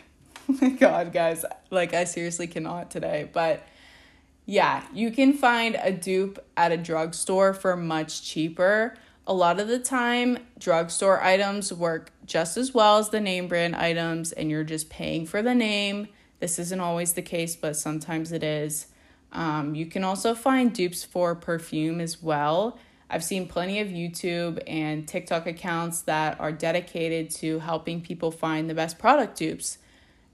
oh 0.50 0.58
my 0.62 0.70
god, 0.70 1.13
guys, 1.13 1.46
like 1.70 1.94
I 1.94 2.03
seriously 2.03 2.48
cannot 2.48 2.91
today. 2.91 3.29
But 3.32 3.65
yeah, 4.46 4.84
you 4.94 5.12
can 5.12 5.34
find 5.34 5.77
a 5.82 5.91
dupe 5.91 6.44
at 6.58 6.72
a 6.72 6.77
drugstore 6.77 7.53
for 7.53 7.75
much 7.75 8.24
cheaper. 8.24 8.96
A 9.27 9.34
lot 9.34 9.60
of 9.60 9.68
the 9.68 9.77
time, 9.77 10.39
drugstore 10.58 11.22
items 11.22 11.72
work 11.72 12.12
just 12.25 12.58
as 12.58 12.74
well 12.74 12.98
as 12.98 13.10
the 13.10 13.20
name 13.20 13.48
brand 13.48 13.75
items, 13.75 14.32
and 14.32 14.50
you're 14.50 14.63
just 14.63 14.89
paying 14.89 15.27
for 15.27 15.44
the 15.44 15.53
name. 15.53 16.08
This 16.39 16.58
isn't 16.58 16.79
always 16.79 17.13
the 17.13 17.22
case, 17.22 17.56
but 17.56 17.75
sometimes 17.75 18.32
it 18.32 18.44
is. 18.44 18.88
Um, 19.32 19.75
you 19.75 19.86
can 19.86 20.03
also 20.03 20.34
find 20.34 20.74
dupes 20.74 21.03
for 21.03 21.36
perfume 21.36 22.01
as 22.01 22.24
well. 22.24 22.79
I've 23.08 23.24
seen 23.24 23.48
plenty 23.48 23.79
of 23.79 23.89
YouTube 23.89 24.60
and 24.68 25.08
TikTok 25.08 25.46
accounts 25.46 26.01
that 26.01 26.39
are 26.39 26.51
dedicated 26.51 27.29
to 27.38 27.60
helping 27.60 28.01
people 28.01 28.32
find 28.32 28.70
the 28.70 28.75
best 28.75 28.98
product 28.98 29.38
dupes. 29.38 29.77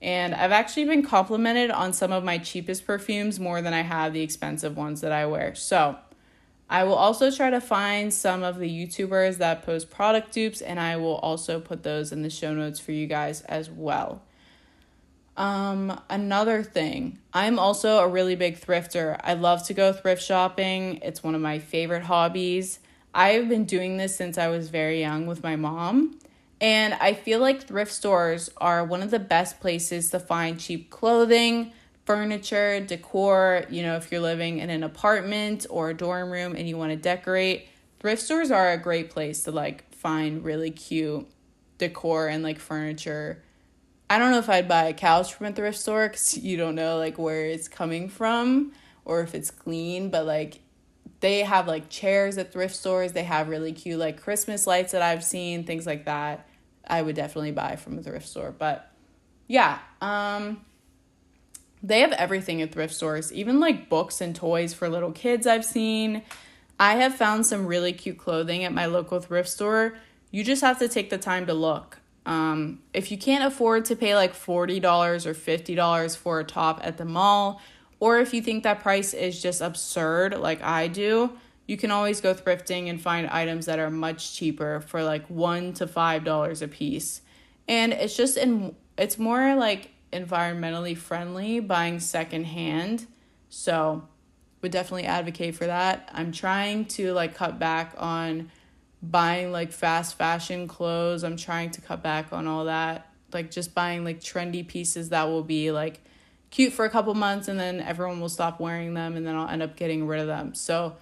And 0.05 0.35
I've 0.35 0.51
actually 0.51 0.85
been 0.85 1.01
complimented 1.01 1.71
on 1.71 1.91
some 1.91 2.12
of 2.12 2.24
my 2.24 2.38
cheapest 2.38 2.85
perfumes 2.85 3.39
more 3.39 3.63
than 3.63 3.74
I 3.74 3.81
have 3.81 4.13
the 4.13 4.21
expensive 4.21 4.77
ones 4.77 5.01
that 5.01 5.12
I 5.12 5.25
wear. 5.25 5.55
So 5.55 5.97
I 6.69 6.83
will 6.83 6.93
also 6.93 7.31
try 7.31 7.50
to 7.50 7.59
find 7.59 8.13
some 8.13 8.43
of 8.43 8.59
the 8.59 8.69
YouTubers 8.69 9.38
that 9.39 9.65
post 9.65 9.89
product 9.89 10.31
dupes, 10.31 10.62
and 10.62 10.79
I 10.79 10.95
will 10.97 11.15
also 11.15 11.59
put 11.59 11.81
those 11.81 12.12
in 12.12 12.21
the 12.21 12.29
show 12.29 12.53
notes 12.53 12.79
for 12.79 12.91
you 12.91 13.07
guys 13.07 13.41
as 13.41 13.71
well. 13.71 14.21
Um, 15.38 16.00
another 16.07 16.62
thing, 16.62 17.17
I'm 17.33 17.57
also 17.57 17.98
a 17.98 18.07
really 18.07 18.35
big 18.35 18.59
thrifter. 18.59 19.20
I 19.24 19.33
love 19.33 19.65
to 19.65 19.74
go 19.74 19.91
thrift 19.91 20.22
shopping, 20.22 21.00
it's 21.01 21.24
one 21.24 21.33
of 21.33 21.41
my 21.41 21.57
favorite 21.57 22.03
hobbies. 22.03 22.77
I've 23.11 23.50
been 23.50 23.65
doing 23.65 23.98
this 23.98 24.15
since 24.15 24.37
I 24.37 24.50
was 24.50 24.70
very 24.70 25.00
young 25.00 25.25
with 25.25 25.41
my 25.41 25.55
mom. 25.55 26.20
And 26.65 26.95
I 26.95 27.13
feel 27.13 27.41
like 27.41 27.67
thrift 27.67 27.91
stores 27.91 28.49
are 28.57 28.83
one 28.83 29.03
of 29.03 29.11
the 29.11 29.19
best 29.19 29.59
places 29.59 30.09
to 30.09 30.19
find 30.19 30.59
cheap 30.59 30.89
clothing, 30.89 31.73
furniture, 32.05 32.79
decor. 32.79 33.65
You 33.69 33.83
know, 33.83 33.97
if 33.97 34.11
you're 34.11 34.19
living 34.19 34.57
in 34.57 34.71
an 34.71 34.81
apartment 34.81 35.67
or 35.69 35.91
a 35.91 35.93
dorm 35.93 36.31
room 36.31 36.55
and 36.55 36.67
you 36.67 36.75
want 36.75 36.89
to 36.89 36.95
decorate, 36.95 37.67
thrift 37.99 38.23
stores 38.23 38.49
are 38.49 38.71
a 38.71 38.79
great 38.79 39.11
place 39.11 39.43
to 39.43 39.51
like 39.51 39.93
find 39.93 40.43
really 40.43 40.71
cute 40.71 41.27
decor 41.77 42.29
and 42.29 42.41
like 42.41 42.57
furniture. 42.57 43.43
I 44.09 44.17
don't 44.17 44.31
know 44.31 44.39
if 44.39 44.49
I'd 44.49 44.67
buy 44.67 44.85
a 44.85 44.93
couch 44.93 45.35
from 45.35 45.45
a 45.45 45.51
thrift 45.51 45.77
store 45.77 46.09
because 46.09 46.35
you 46.43 46.57
don't 46.57 46.73
know 46.73 46.97
like 46.97 47.19
where 47.19 47.45
it's 47.45 47.67
coming 47.67 48.09
from 48.09 48.71
or 49.05 49.21
if 49.21 49.35
it's 49.35 49.51
clean, 49.51 50.09
but 50.09 50.25
like 50.25 50.61
they 51.19 51.41
have 51.41 51.67
like 51.67 51.89
chairs 51.89 52.39
at 52.39 52.51
thrift 52.51 52.75
stores. 52.75 53.11
They 53.13 53.23
have 53.23 53.49
really 53.49 53.71
cute 53.71 53.99
like 53.99 54.19
Christmas 54.19 54.65
lights 54.65 54.93
that 54.93 55.03
I've 55.03 55.23
seen, 55.23 55.63
things 55.63 55.85
like 55.85 56.05
that. 56.05 56.47
I 56.87 57.01
would 57.01 57.15
definitely 57.15 57.51
buy 57.51 57.75
from 57.75 57.98
a 57.98 58.03
thrift 58.03 58.27
store. 58.27 58.53
But 58.57 58.91
yeah, 59.48 59.79
um 60.01 60.61
they 61.83 62.00
have 62.00 62.13
everything 62.13 62.61
at 62.63 62.71
thrift 62.71 62.95
stores, 62.95 63.31
even 63.31 63.59
like 63.59 63.89
books 63.89 64.19
and 64.19 64.35
toys 64.35 64.74
for 64.74 64.89
little 64.89 65.11
kids 65.11 65.45
I've 65.45 65.65
seen. 65.65 66.24
I 66.79 66.95
have 66.95 67.15
found 67.15 67.45
some 67.45 67.67
really 67.67 67.93
cute 67.93 68.17
clothing 68.17 68.63
at 68.63 68.74
my 68.74 68.87
local 68.87 69.19
thrift 69.19 69.50
store. 69.50 69.95
You 70.31 70.43
just 70.43 70.61
have 70.63 70.79
to 70.79 70.87
take 70.87 71.11
the 71.11 71.17
time 71.17 71.45
to 71.45 71.53
look. 71.53 72.00
Um, 72.25 72.79
if 72.93 73.11
you 73.11 73.17
can't 73.17 73.43
afford 73.43 73.85
to 73.85 73.95
pay 73.95 74.15
like 74.15 74.33
$40 74.33 75.25
or 75.25 75.33
$50 75.33 76.17
for 76.17 76.39
a 76.39 76.43
top 76.43 76.79
at 76.83 76.98
the 76.98 77.05
mall, 77.05 77.61
or 78.00 78.19
if 78.19 78.33
you 78.33 78.41
think 78.41 78.63
that 78.63 78.81
price 78.81 79.13
is 79.13 79.41
just 79.41 79.61
absurd, 79.61 80.37
like 80.39 80.61
I 80.63 80.87
do, 80.87 81.37
you 81.67 81.77
can 81.77 81.91
always 81.91 82.21
go 82.21 82.33
thrifting 82.33 82.89
and 82.89 83.01
find 83.01 83.27
items 83.27 83.65
that 83.65 83.79
are 83.79 83.89
much 83.89 84.35
cheaper 84.35 84.81
for 84.81 85.03
like 85.03 85.27
one 85.29 85.73
to 85.73 85.87
five 85.87 86.23
dollars 86.23 86.61
a 86.61 86.67
piece. 86.67 87.21
And 87.67 87.93
it's 87.93 88.15
just 88.15 88.37
in 88.37 88.75
it's 88.97 89.17
more 89.17 89.55
like 89.55 89.91
environmentally 90.13 90.95
friendly 90.95 91.59
buying 91.59 91.99
secondhand. 91.99 93.07
So 93.49 94.07
would 94.61 94.71
definitely 94.71 95.05
advocate 95.05 95.55
for 95.55 95.65
that. 95.65 96.09
I'm 96.13 96.31
trying 96.31 96.85
to 96.85 97.13
like 97.13 97.35
cut 97.35 97.59
back 97.59 97.93
on 97.97 98.51
buying 99.01 99.51
like 99.51 99.71
fast 99.71 100.17
fashion 100.17 100.67
clothes. 100.67 101.23
I'm 101.23 101.37
trying 101.37 101.71
to 101.71 101.81
cut 101.81 102.01
back 102.01 102.31
on 102.31 102.47
all 102.47 102.65
that. 102.65 103.11
Like 103.33 103.51
just 103.51 103.75
buying 103.75 104.03
like 104.03 104.19
trendy 104.19 104.67
pieces 104.67 105.09
that 105.09 105.25
will 105.25 105.43
be 105.43 105.71
like 105.71 106.01
cute 106.51 106.73
for 106.73 106.85
a 106.85 106.89
couple 106.89 107.13
months 107.13 107.47
and 107.47 107.59
then 107.59 107.81
everyone 107.81 108.21
will 108.21 108.29
stop 108.29 108.59
wearing 108.59 108.93
them 108.93 109.15
and 109.15 109.27
then 109.27 109.35
I'll 109.35 109.47
end 109.47 109.61
up 109.61 109.75
getting 109.75 110.07
rid 110.07 110.21
of 110.21 110.27
them. 110.27 110.55
So 110.55 110.95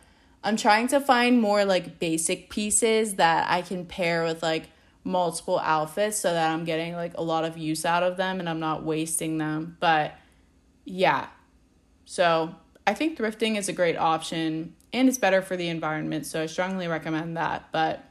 I'm 0.44 0.58
trying 0.58 0.88
to 0.90 1.00
find 1.00 1.42
more 1.42 1.64
like 1.66 2.00
basic 2.00 2.50
pieces 2.50 3.16
that 3.16 3.50
I 3.50 3.62
can 3.62 3.86
pair 3.86 4.24
with 4.24 4.44
like 4.44 4.70
multiple 5.04 5.60
outfits 5.60 6.18
so 6.18 6.34
that 6.34 6.52
I'm 6.52 6.66
getting 6.66 6.94
like 6.94 7.14
a 7.16 7.24
lot 7.24 7.46
of 7.46 7.58
use 7.58 7.86
out 7.86 8.04
of 8.04 8.18
them 8.18 8.40
and 8.40 8.50
I'm 8.50 8.60
not 8.60 8.84
wasting 8.84 9.38
them. 9.38 9.78
But 9.80 10.16
yeah. 10.86 11.28
So 12.06 12.56
I 12.86 12.94
think 12.94 13.18
thrifting 13.18 13.58
is 13.58 13.70
a 13.70 13.74
great 13.74 13.98
option 13.98 14.76
and 14.92 15.08
it's 15.08 15.18
better 15.18 15.42
for 15.42 15.56
the 15.56 15.70
environment. 15.70 16.26
So 16.26 16.42
I 16.42 16.46
strongly 16.46 16.88
recommend 16.88 17.38
that. 17.38 17.70
But 17.72 18.04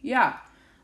yeah. 0.00 0.38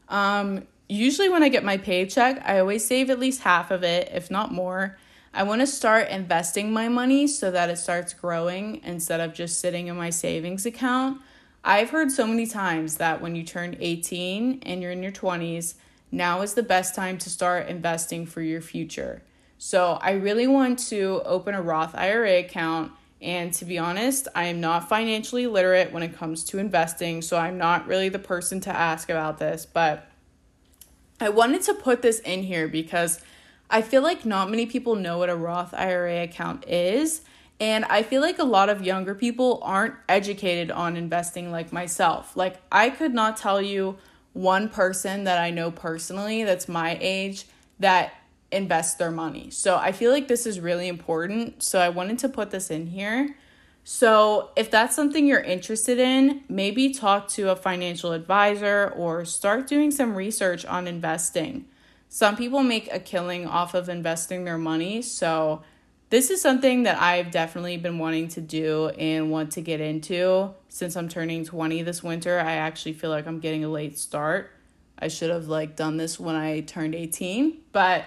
Um, 0.08 0.66
usually 0.88 1.30
when 1.30 1.42
I 1.42 1.48
get 1.48 1.64
my 1.64 1.78
paycheck, 1.78 2.42
I 2.44 2.58
always 2.58 2.84
save 2.84 3.08
at 3.08 3.18
least 3.18 3.42
half 3.42 3.70
of 3.70 3.82
it, 3.82 4.10
if 4.12 4.30
not 4.30 4.52
more. 4.52 4.98
I 5.34 5.44
want 5.44 5.62
to 5.62 5.66
start 5.66 6.08
investing 6.08 6.72
my 6.72 6.88
money 6.88 7.26
so 7.26 7.50
that 7.50 7.70
it 7.70 7.78
starts 7.78 8.12
growing 8.12 8.82
instead 8.84 9.20
of 9.20 9.32
just 9.32 9.60
sitting 9.60 9.86
in 9.86 9.96
my 9.96 10.10
savings 10.10 10.66
account. 10.66 11.22
I've 11.64 11.88
heard 11.88 12.12
so 12.12 12.26
many 12.26 12.46
times 12.46 12.96
that 12.96 13.22
when 13.22 13.34
you 13.34 13.42
turn 13.42 13.76
18 13.80 14.60
and 14.62 14.82
you're 14.82 14.90
in 14.90 15.02
your 15.02 15.12
20s, 15.12 15.74
now 16.10 16.42
is 16.42 16.52
the 16.52 16.62
best 16.62 16.94
time 16.94 17.16
to 17.18 17.30
start 17.30 17.68
investing 17.68 18.26
for 18.26 18.42
your 18.42 18.60
future. 18.60 19.22
So, 19.56 19.98
I 20.02 20.12
really 20.12 20.46
want 20.46 20.78
to 20.90 21.22
open 21.24 21.54
a 21.54 21.62
Roth 21.62 21.94
IRA 21.94 22.40
account. 22.40 22.92
And 23.22 23.54
to 23.54 23.64
be 23.64 23.78
honest, 23.78 24.26
I 24.34 24.46
am 24.46 24.60
not 24.60 24.88
financially 24.88 25.46
literate 25.46 25.92
when 25.92 26.02
it 26.02 26.16
comes 26.16 26.44
to 26.46 26.58
investing. 26.58 27.22
So, 27.22 27.38
I'm 27.38 27.56
not 27.56 27.86
really 27.86 28.08
the 28.08 28.18
person 28.18 28.60
to 28.62 28.70
ask 28.70 29.08
about 29.08 29.38
this. 29.38 29.64
But 29.64 30.10
I 31.20 31.28
wanted 31.28 31.62
to 31.62 31.74
put 31.74 32.02
this 32.02 32.18
in 32.18 32.42
here 32.42 32.66
because 32.66 33.20
I 33.72 33.80
feel 33.80 34.02
like 34.02 34.26
not 34.26 34.50
many 34.50 34.66
people 34.66 34.94
know 34.94 35.18
what 35.18 35.30
a 35.30 35.34
Roth 35.34 35.72
IRA 35.72 36.22
account 36.22 36.68
is. 36.68 37.22
And 37.58 37.84
I 37.86 38.02
feel 38.02 38.20
like 38.20 38.38
a 38.38 38.44
lot 38.44 38.68
of 38.68 38.82
younger 38.82 39.14
people 39.14 39.60
aren't 39.62 39.94
educated 40.08 40.70
on 40.70 40.96
investing 40.96 41.50
like 41.50 41.72
myself. 41.72 42.36
Like, 42.36 42.60
I 42.70 42.90
could 42.90 43.14
not 43.14 43.36
tell 43.36 43.62
you 43.62 43.96
one 44.32 44.68
person 44.68 45.24
that 45.24 45.38
I 45.38 45.50
know 45.50 45.70
personally 45.70 46.44
that's 46.44 46.68
my 46.68 46.98
age 47.00 47.46
that 47.78 48.12
invests 48.50 48.94
their 48.94 49.10
money. 49.10 49.48
So 49.50 49.76
I 49.76 49.92
feel 49.92 50.10
like 50.10 50.28
this 50.28 50.44
is 50.44 50.60
really 50.60 50.88
important. 50.88 51.62
So 51.62 51.78
I 51.78 51.88
wanted 51.88 52.18
to 52.20 52.28
put 52.28 52.50
this 52.50 52.70
in 52.70 52.88
here. 52.88 53.36
So, 53.84 54.50
if 54.54 54.70
that's 54.70 54.94
something 54.94 55.26
you're 55.26 55.40
interested 55.40 55.98
in, 55.98 56.44
maybe 56.48 56.94
talk 56.94 57.26
to 57.30 57.50
a 57.50 57.56
financial 57.56 58.12
advisor 58.12 58.92
or 58.96 59.24
start 59.24 59.66
doing 59.66 59.90
some 59.90 60.14
research 60.14 60.64
on 60.64 60.86
investing. 60.86 61.64
Some 62.14 62.36
people 62.36 62.62
make 62.62 62.92
a 62.92 62.98
killing 62.98 63.46
off 63.46 63.72
of 63.72 63.88
investing 63.88 64.44
their 64.44 64.58
money, 64.58 65.00
so 65.00 65.62
this 66.10 66.28
is 66.28 66.42
something 66.42 66.82
that 66.82 67.00
I've 67.00 67.30
definitely 67.30 67.78
been 67.78 67.98
wanting 67.98 68.28
to 68.28 68.42
do 68.42 68.88
and 68.98 69.30
want 69.30 69.52
to 69.52 69.62
get 69.62 69.80
into 69.80 70.50
since 70.68 70.94
I'm 70.94 71.08
turning 71.08 71.42
20 71.46 71.80
this 71.84 72.02
winter. 72.02 72.38
I 72.38 72.52
actually 72.56 72.92
feel 72.92 73.08
like 73.08 73.26
I'm 73.26 73.40
getting 73.40 73.64
a 73.64 73.68
late 73.70 73.98
start. 73.98 74.50
I 74.98 75.08
should 75.08 75.30
have 75.30 75.46
like 75.48 75.74
done 75.74 75.96
this 75.96 76.20
when 76.20 76.36
I 76.36 76.60
turned 76.60 76.94
18, 76.94 77.56
but 77.72 78.04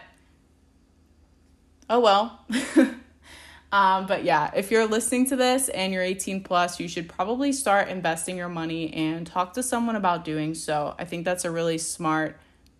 oh 1.89 1.99
well. 1.99 2.45
um, 3.71 4.05
but 4.05 4.23
yeah, 4.23 4.51
if 4.55 4.69
you're 4.69 4.85
listening 4.85 5.25
to 5.29 5.35
this 5.35 5.67
and 5.69 5.91
you're 5.91 6.03
18 6.03 6.43
plus, 6.43 6.79
you 6.79 6.87
should 6.87 7.09
probably 7.09 7.51
start 7.51 7.87
investing 7.87 8.37
your 8.37 8.49
money 8.49 8.93
and 8.93 9.25
talk 9.25 9.53
to 9.53 9.63
someone 9.63 9.95
about 9.95 10.23
doing 10.23 10.53
so. 10.53 10.93
I 10.99 11.05
think 11.05 11.25
that's 11.25 11.43
a 11.43 11.49
really 11.49 11.79
smart 11.79 12.37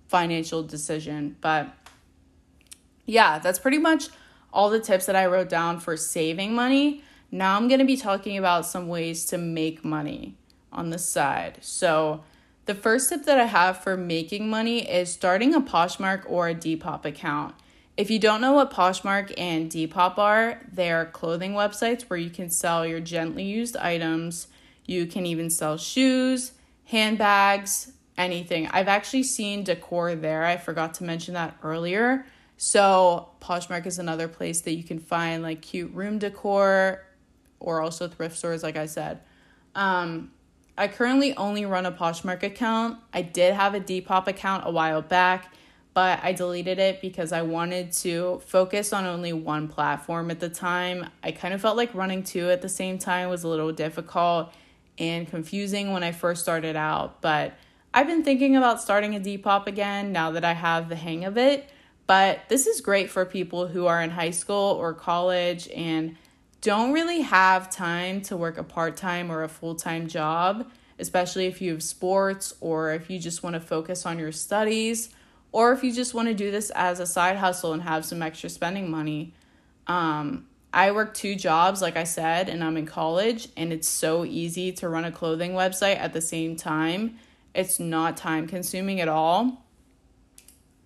financial 0.08 0.64
decision. 0.64 1.36
But 1.42 1.74
yeah, 3.06 3.40
that's 3.40 3.60
pretty 3.60 3.78
much 3.78 4.10
all 4.52 4.70
the 4.70 4.80
tips 4.80 5.06
that 5.06 5.16
I 5.16 5.26
wrote 5.26 5.50
down 5.50 5.80
for 5.80 5.98
saving 5.98 6.54
money. 6.54 7.04
Now 7.32 7.58
I'm 7.58 7.68
going 7.68 7.80
to 7.80 7.86
be 7.86 7.98
talking 7.98 8.38
about 8.38 8.66
some 8.66 8.88
ways 8.88 9.26
to 9.26 9.38
make 9.38 9.84
money 9.84 10.38
on 10.72 10.90
the 10.90 10.98
side. 11.00 11.58
So, 11.62 12.24
the 12.66 12.74
first 12.74 13.10
tip 13.10 13.26
that 13.26 13.40
I 13.40 13.46
have 13.46 13.84
for 13.84 13.96
making 13.96 14.50
money 14.50 14.90
is 14.90 15.14
starting 15.14 15.54
a 15.54 15.62
Poshmark 15.62 16.24
or 16.28 16.50
a 16.50 16.56
Depop 16.56 17.06
account. 17.06 17.54
If 17.96 18.10
you 18.10 18.18
don't 18.18 18.42
know 18.42 18.54
what 18.54 18.72
Poshmark 18.72 19.34
and 19.38 19.72
Depop 19.72 20.18
are, 20.18 20.60
they 20.72 20.92
are 20.92 21.06
clothing 21.06 21.54
websites 21.54 22.04
where 22.04 22.18
you 22.18 22.32
can 22.32 22.50
sell 22.50 22.86
your 22.86 23.00
gently 23.00 23.44
used 23.44 23.78
items. 23.78 24.48
You 24.86 25.06
can 25.06 25.28
even 25.28 25.52
sell 25.52 25.78
shoes, 25.78 26.54
handbags, 26.86 27.92
anything. 28.18 28.68
I've 28.68 28.88
actually 28.88 29.24
seen 29.24 29.64
decor 29.64 30.16
there. 30.16 30.46
I 30.46 30.58
forgot 30.58 30.96
to 30.96 31.04
mention 31.04 31.34
that 31.34 31.58
earlier. 31.64 32.26
So, 32.58 33.30
Poshmark 33.42 33.86
is 33.86 34.00
another 34.00 34.28
place 34.28 34.62
that 34.62 34.76
you 34.76 34.84
can 34.84 35.00
find 35.00 35.44
like 35.44 35.62
cute 35.62 35.94
room 35.94 36.20
decor 36.20 37.04
or 37.60 37.82
also 37.82 38.08
thrift 38.08 38.38
stores, 38.38 38.64
like 38.64 38.78
I 38.78 38.86
said. 38.86 39.20
Um, 39.74 40.32
I 40.78 40.88
currently 40.88 41.36
only 41.36 41.66
run 41.66 41.86
a 41.86 41.92
Poshmark 41.92 42.44
account. 42.44 43.00
I 43.14 43.22
did 43.22 43.54
have 43.54 43.76
a 43.76 43.80
Depop 43.80 44.28
account 44.28 44.64
a 44.66 44.72
while 44.72 45.02
back, 45.02 45.54
but 45.94 46.20
I 46.22 46.34
deleted 46.34 46.80
it 46.80 47.02
because 47.02 47.32
I 47.32 47.42
wanted 47.42 47.92
to 47.94 48.42
focus 48.46 48.92
on 48.92 49.06
only 49.06 49.32
one 49.34 49.68
platform 49.68 50.32
at 50.32 50.40
the 50.40 50.50
time. 50.50 51.10
I 51.24 51.32
kind 51.32 51.54
of 51.54 51.62
felt 51.62 51.78
like 51.78 51.94
running 51.94 52.24
two 52.24 52.50
at 52.50 52.62
the 52.62 52.70
same 52.70 52.98
time 52.98 53.30
was 53.30 53.44
a 53.44 53.48
little 53.48 53.72
difficult 53.72 54.54
and 54.98 55.28
confusing 55.28 55.92
when 55.92 56.04
I 56.04 56.12
first 56.12 56.42
started 56.42 56.76
out, 56.76 57.22
but 57.22 57.54
I've 57.96 58.08
been 58.08 58.26
thinking 58.26 58.58
about 58.58 58.82
starting 58.82 59.16
a 59.16 59.22
Depop 59.22 59.68
again 59.68 60.12
now 60.12 60.32
that 60.32 60.44
I 60.44 60.52
have 60.52 60.90
the 60.90 60.98
hang 60.98 61.24
of 61.24 61.38
it. 61.38 61.70
But 62.08 62.42
this 62.50 62.68
is 62.68 62.82
great 62.82 63.10
for 63.10 63.24
people 63.24 63.68
who 63.68 63.86
are 63.86 64.02
in 64.02 64.10
high 64.10 64.32
school 64.32 64.76
or 64.78 64.94
college 64.94 65.70
and 65.70 66.18
don't 66.60 66.92
really 66.92 67.22
have 67.22 67.72
time 67.72 68.20
to 68.24 68.36
work 68.36 68.58
a 68.58 68.66
part 68.66 68.98
time 68.98 69.32
or 69.32 69.44
a 69.44 69.48
full 69.48 69.76
time 69.76 70.08
job, 70.08 70.70
especially 71.00 71.46
if 71.46 71.62
you 71.62 71.72
have 71.72 71.82
sports 71.82 72.54
or 72.60 72.92
if 72.92 73.10
you 73.10 73.18
just 73.18 73.44
want 73.44 73.54
to 73.54 73.62
focus 73.62 74.06
on 74.06 74.20
your 74.20 74.34
studies 74.34 75.12
or 75.54 75.72
if 75.72 75.82
you 75.82 75.94
just 75.94 76.14
want 76.14 76.28
to 76.28 76.34
do 76.34 76.52
this 76.52 76.72
as 76.72 77.00
a 77.00 77.06
side 77.06 77.38
hustle 77.38 77.72
and 77.72 77.84
have 77.84 78.04
some 78.04 78.22
extra 78.22 78.50
spending 78.50 78.92
money. 78.92 79.34
Um, 79.88 80.48
I 80.74 80.92
work 80.92 81.14
two 81.14 81.36
jobs, 81.36 81.82
like 81.82 81.96
I 81.96 82.04
said, 82.04 82.50
and 82.50 82.62
I'm 82.62 82.76
in 82.76 82.88
college, 82.88 83.48
and 83.56 83.72
it's 83.72 83.88
so 83.88 84.26
easy 84.26 84.74
to 84.74 84.90
run 84.90 85.06
a 85.06 85.14
clothing 85.14 85.54
website 85.54 85.98
at 85.98 86.12
the 86.12 86.20
same 86.20 86.58
time. 86.58 87.20
It's 87.56 87.80
not 87.80 88.18
time 88.18 88.48
consuming 88.48 89.02
at 89.02 89.08
all. 89.08 89.66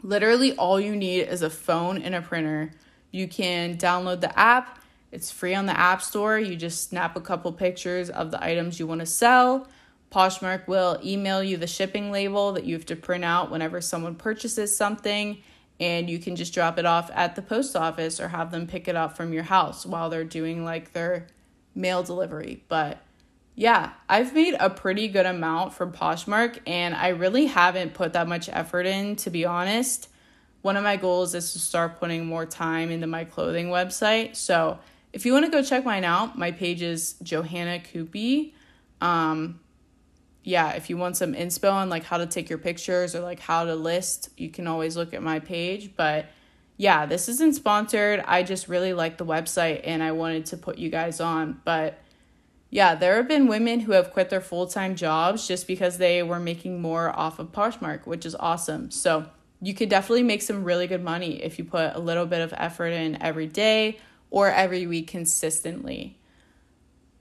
Literally, 0.01 0.55
all 0.55 0.79
you 0.79 0.95
need 0.95 1.21
is 1.21 1.41
a 1.41 1.49
phone 1.49 2.01
and 2.01 2.15
a 2.15 2.21
printer. 2.21 2.71
You 3.11 3.27
can 3.27 3.75
download 3.75 4.21
the 4.21 4.37
app, 4.39 4.79
it's 5.11 5.31
free 5.31 5.55
on 5.55 5.65
the 5.65 5.77
App 5.77 6.01
Store. 6.01 6.37
You 6.37 6.55
just 6.55 6.89
snap 6.89 7.15
a 7.15 7.21
couple 7.21 7.51
pictures 7.51 8.09
of 8.09 8.31
the 8.31 8.43
items 8.43 8.79
you 8.79 8.85
want 8.85 8.99
to 8.99 9.05
sell. 9.05 9.67
Poshmark 10.11 10.67
will 10.67 10.99
email 11.03 11.43
you 11.43 11.57
the 11.57 11.67
shipping 11.67 12.11
label 12.11 12.53
that 12.53 12.65
you 12.65 12.75
have 12.75 12.85
to 12.87 12.95
print 12.95 13.23
out 13.23 13.51
whenever 13.51 13.81
someone 13.81 14.15
purchases 14.15 14.75
something, 14.75 15.41
and 15.79 16.09
you 16.09 16.19
can 16.19 16.35
just 16.35 16.53
drop 16.53 16.77
it 16.77 16.85
off 16.85 17.09
at 17.13 17.35
the 17.35 17.41
post 17.41 17.75
office 17.75 18.19
or 18.19 18.27
have 18.27 18.51
them 18.51 18.67
pick 18.67 18.87
it 18.87 18.95
up 18.95 19.15
from 19.15 19.33
your 19.33 19.43
house 19.43 19.85
while 19.85 20.09
they're 20.09 20.23
doing 20.23 20.63
like 20.63 20.93
their 20.93 21.27
mail 21.75 22.03
delivery. 22.03 22.63
But 22.67 22.99
yeah, 23.59 23.91
I've 24.07 24.33
made 24.33 24.55
a 24.57 24.69
pretty 24.69 25.09
good 25.09 25.25
amount 25.25 25.73
from 25.73 25.91
Poshmark 25.91 26.59
and 26.65 26.95
I 26.95 27.09
really 27.09 27.47
haven't 27.47 27.93
put 27.93 28.13
that 28.13 28.25
much 28.25 28.47
effort 28.47 28.85
in, 28.85 29.17
to 29.17 29.29
be 29.29 29.43
honest. 29.43 30.07
One 30.61 30.77
of 30.77 30.83
my 30.85 30.95
goals 30.95 31.35
is 31.35 31.51
to 31.51 31.59
start 31.59 31.99
putting 31.99 32.25
more 32.25 32.45
time 32.45 32.89
into 32.89 33.05
my 33.05 33.25
clothing 33.25 33.67
website. 33.67 34.37
So 34.37 34.79
if 35.11 35.25
you 35.25 35.33
want 35.33 35.43
to 35.43 35.51
go 35.51 35.61
check 35.61 35.83
mine 35.83 36.05
out, 36.05 36.37
my 36.37 36.51
page 36.51 36.81
is 36.81 37.15
Johanna 37.21 37.81
Coopy. 37.81 38.53
Um, 39.01 39.59
yeah, 40.45 40.71
if 40.71 40.89
you 40.89 40.95
want 40.95 41.17
some 41.17 41.33
inspo 41.33 41.69
on 41.69 41.89
like 41.89 42.05
how 42.05 42.17
to 42.19 42.27
take 42.27 42.49
your 42.49 42.59
pictures 42.59 43.13
or 43.13 43.19
like 43.19 43.41
how 43.41 43.65
to 43.65 43.75
list, 43.75 44.29
you 44.37 44.49
can 44.49 44.67
always 44.67 44.95
look 44.95 45.13
at 45.13 45.21
my 45.21 45.39
page. 45.39 45.97
But 45.97 46.27
yeah, 46.77 47.05
this 47.05 47.27
isn't 47.27 47.55
sponsored. 47.55 48.23
I 48.25 48.41
just 48.43 48.69
really 48.69 48.93
like 48.93 49.17
the 49.17 49.25
website 49.25 49.81
and 49.83 50.01
I 50.01 50.13
wanted 50.13 50.45
to 50.45 50.55
put 50.55 50.77
you 50.77 50.89
guys 50.89 51.19
on. 51.19 51.59
But 51.65 51.99
yeah, 52.71 52.93
there 52.93 53.15
have 53.15 53.27
been 53.27 53.47
women 53.47 53.81
who 53.81 53.93
have 53.93 54.11
quit 54.11 54.29
their 54.29 54.41
full 54.41 54.67
time 54.67 54.95
jobs 54.95 55.47
just 55.47 55.65
because 55.67 55.97
they 55.97 56.21
were 56.21 56.39
making 56.39 56.81
more 56.81 57.09
off 57.17 57.39
of 57.39 57.51
Poshmark, 57.51 58.05
which 58.05 58.25
is 58.25 58.35
awesome. 58.35 58.91
So 58.91 59.25
you 59.61 59.73
could 59.73 59.89
definitely 59.89 60.23
make 60.23 60.41
some 60.41 60.63
really 60.63 60.87
good 60.87 61.03
money 61.03 61.43
if 61.43 61.57
you 61.57 61.65
put 61.65 61.95
a 61.95 61.99
little 61.99 62.25
bit 62.25 62.41
of 62.41 62.53
effort 62.55 62.89
in 62.89 63.21
every 63.21 63.47
day 63.47 63.97
or 64.29 64.51
every 64.51 64.85
week 64.85 65.07
consistently. 65.07 66.17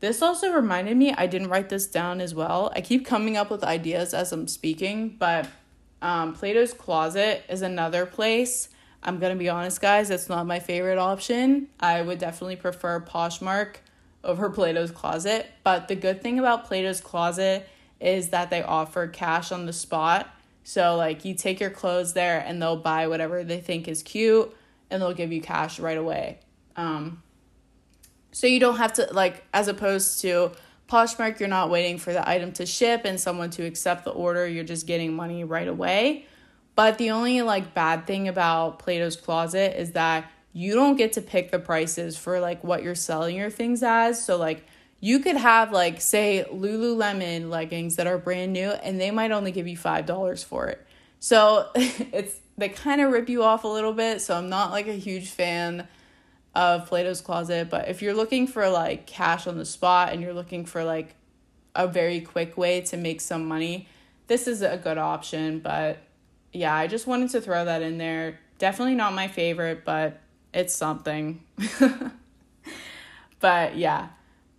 This 0.00 0.22
also 0.22 0.52
reminded 0.52 0.96
me, 0.96 1.12
I 1.12 1.26
didn't 1.26 1.48
write 1.48 1.70
this 1.70 1.86
down 1.86 2.20
as 2.20 2.34
well. 2.34 2.70
I 2.76 2.80
keep 2.82 3.04
coming 3.04 3.36
up 3.36 3.50
with 3.50 3.64
ideas 3.64 4.14
as 4.14 4.32
I'm 4.32 4.46
speaking, 4.46 5.16
but 5.18 5.48
um, 6.00 6.34
Plato's 6.34 6.72
Closet 6.72 7.44
is 7.48 7.62
another 7.62 8.06
place. 8.06 8.68
I'm 9.02 9.18
gonna 9.18 9.34
be 9.34 9.48
honest, 9.48 9.80
guys, 9.80 10.10
it's 10.10 10.28
not 10.28 10.46
my 10.46 10.60
favorite 10.60 10.98
option. 10.98 11.68
I 11.80 12.02
would 12.02 12.18
definitely 12.18 12.56
prefer 12.56 13.00
Poshmark 13.00 13.76
over 14.24 14.50
Plato's 14.50 14.90
Closet. 14.90 15.50
But 15.64 15.88
the 15.88 15.94
good 15.94 16.22
thing 16.22 16.38
about 16.38 16.66
Plato's 16.66 17.00
Closet 17.00 17.68
is 18.00 18.28
that 18.30 18.50
they 18.50 18.62
offer 18.62 19.06
cash 19.06 19.52
on 19.52 19.66
the 19.66 19.72
spot. 19.72 20.28
So, 20.64 20.96
like, 20.96 21.24
you 21.24 21.34
take 21.34 21.60
your 21.60 21.70
clothes 21.70 22.12
there 22.12 22.40
and 22.40 22.60
they'll 22.60 22.76
buy 22.76 23.08
whatever 23.08 23.42
they 23.42 23.60
think 23.60 23.88
is 23.88 24.02
cute 24.02 24.54
and 24.90 25.00
they'll 25.00 25.14
give 25.14 25.32
you 25.32 25.40
cash 25.40 25.80
right 25.80 25.96
away. 25.96 26.40
Um, 26.76 27.22
so, 28.32 28.46
you 28.46 28.60
don't 28.60 28.76
have 28.76 28.92
to, 28.94 29.08
like, 29.12 29.44
as 29.54 29.68
opposed 29.68 30.20
to 30.20 30.52
Poshmark, 30.88 31.38
you're 31.38 31.48
not 31.48 31.70
waiting 31.70 31.98
for 31.98 32.12
the 32.12 32.26
item 32.28 32.52
to 32.52 32.66
ship 32.66 33.02
and 33.04 33.20
someone 33.20 33.50
to 33.50 33.64
accept 33.64 34.04
the 34.04 34.10
order, 34.10 34.46
you're 34.46 34.64
just 34.64 34.86
getting 34.86 35.14
money 35.14 35.44
right 35.44 35.68
away. 35.68 36.26
But 36.74 36.96
the 36.98 37.10
only, 37.10 37.42
like, 37.42 37.74
bad 37.74 38.06
thing 38.06 38.28
about 38.28 38.78
Plato's 38.78 39.16
Closet 39.16 39.78
is 39.80 39.92
that 39.92 40.30
you 40.52 40.74
don't 40.74 40.96
get 40.96 41.12
to 41.14 41.22
pick 41.22 41.50
the 41.50 41.58
prices 41.58 42.16
for 42.16 42.40
like 42.40 42.64
what 42.64 42.82
you're 42.82 42.94
selling 42.94 43.36
your 43.36 43.50
things 43.50 43.82
as. 43.82 44.24
So 44.24 44.36
like 44.36 44.64
you 45.00 45.20
could 45.20 45.36
have 45.36 45.72
like 45.72 46.00
say 46.00 46.44
Lululemon 46.50 47.50
leggings 47.50 47.96
that 47.96 48.06
are 48.06 48.18
brand 48.18 48.52
new 48.52 48.70
and 48.70 49.00
they 49.00 49.10
might 49.10 49.30
only 49.30 49.52
give 49.52 49.68
you 49.68 49.76
$5 49.76 50.44
for 50.44 50.68
it. 50.68 50.84
So 51.20 51.68
it's 51.74 52.40
they 52.56 52.68
kind 52.68 53.00
of 53.00 53.12
rip 53.12 53.28
you 53.28 53.44
off 53.44 53.62
a 53.62 53.68
little 53.68 53.92
bit, 53.92 54.20
so 54.20 54.36
I'm 54.36 54.48
not 54.48 54.72
like 54.72 54.88
a 54.88 54.94
huge 54.94 55.30
fan 55.30 55.86
of 56.56 56.88
Plato's 56.88 57.20
Closet, 57.20 57.70
but 57.70 57.88
if 57.88 58.02
you're 58.02 58.14
looking 58.14 58.48
for 58.48 58.68
like 58.68 59.06
cash 59.06 59.46
on 59.46 59.58
the 59.58 59.64
spot 59.64 60.12
and 60.12 60.20
you're 60.20 60.34
looking 60.34 60.64
for 60.64 60.82
like 60.82 61.14
a 61.76 61.86
very 61.86 62.20
quick 62.20 62.56
way 62.56 62.80
to 62.80 62.96
make 62.96 63.20
some 63.20 63.46
money, 63.46 63.86
this 64.26 64.48
is 64.48 64.62
a 64.62 64.76
good 64.76 64.98
option, 64.98 65.60
but 65.60 65.98
yeah, 66.52 66.74
I 66.74 66.88
just 66.88 67.06
wanted 67.06 67.30
to 67.30 67.40
throw 67.40 67.64
that 67.64 67.82
in 67.82 67.96
there. 67.96 68.40
Definitely 68.58 68.96
not 68.96 69.14
my 69.14 69.28
favorite, 69.28 69.84
but 69.84 70.18
it's 70.52 70.74
something. 70.74 71.42
but 73.40 73.76
yeah, 73.76 74.08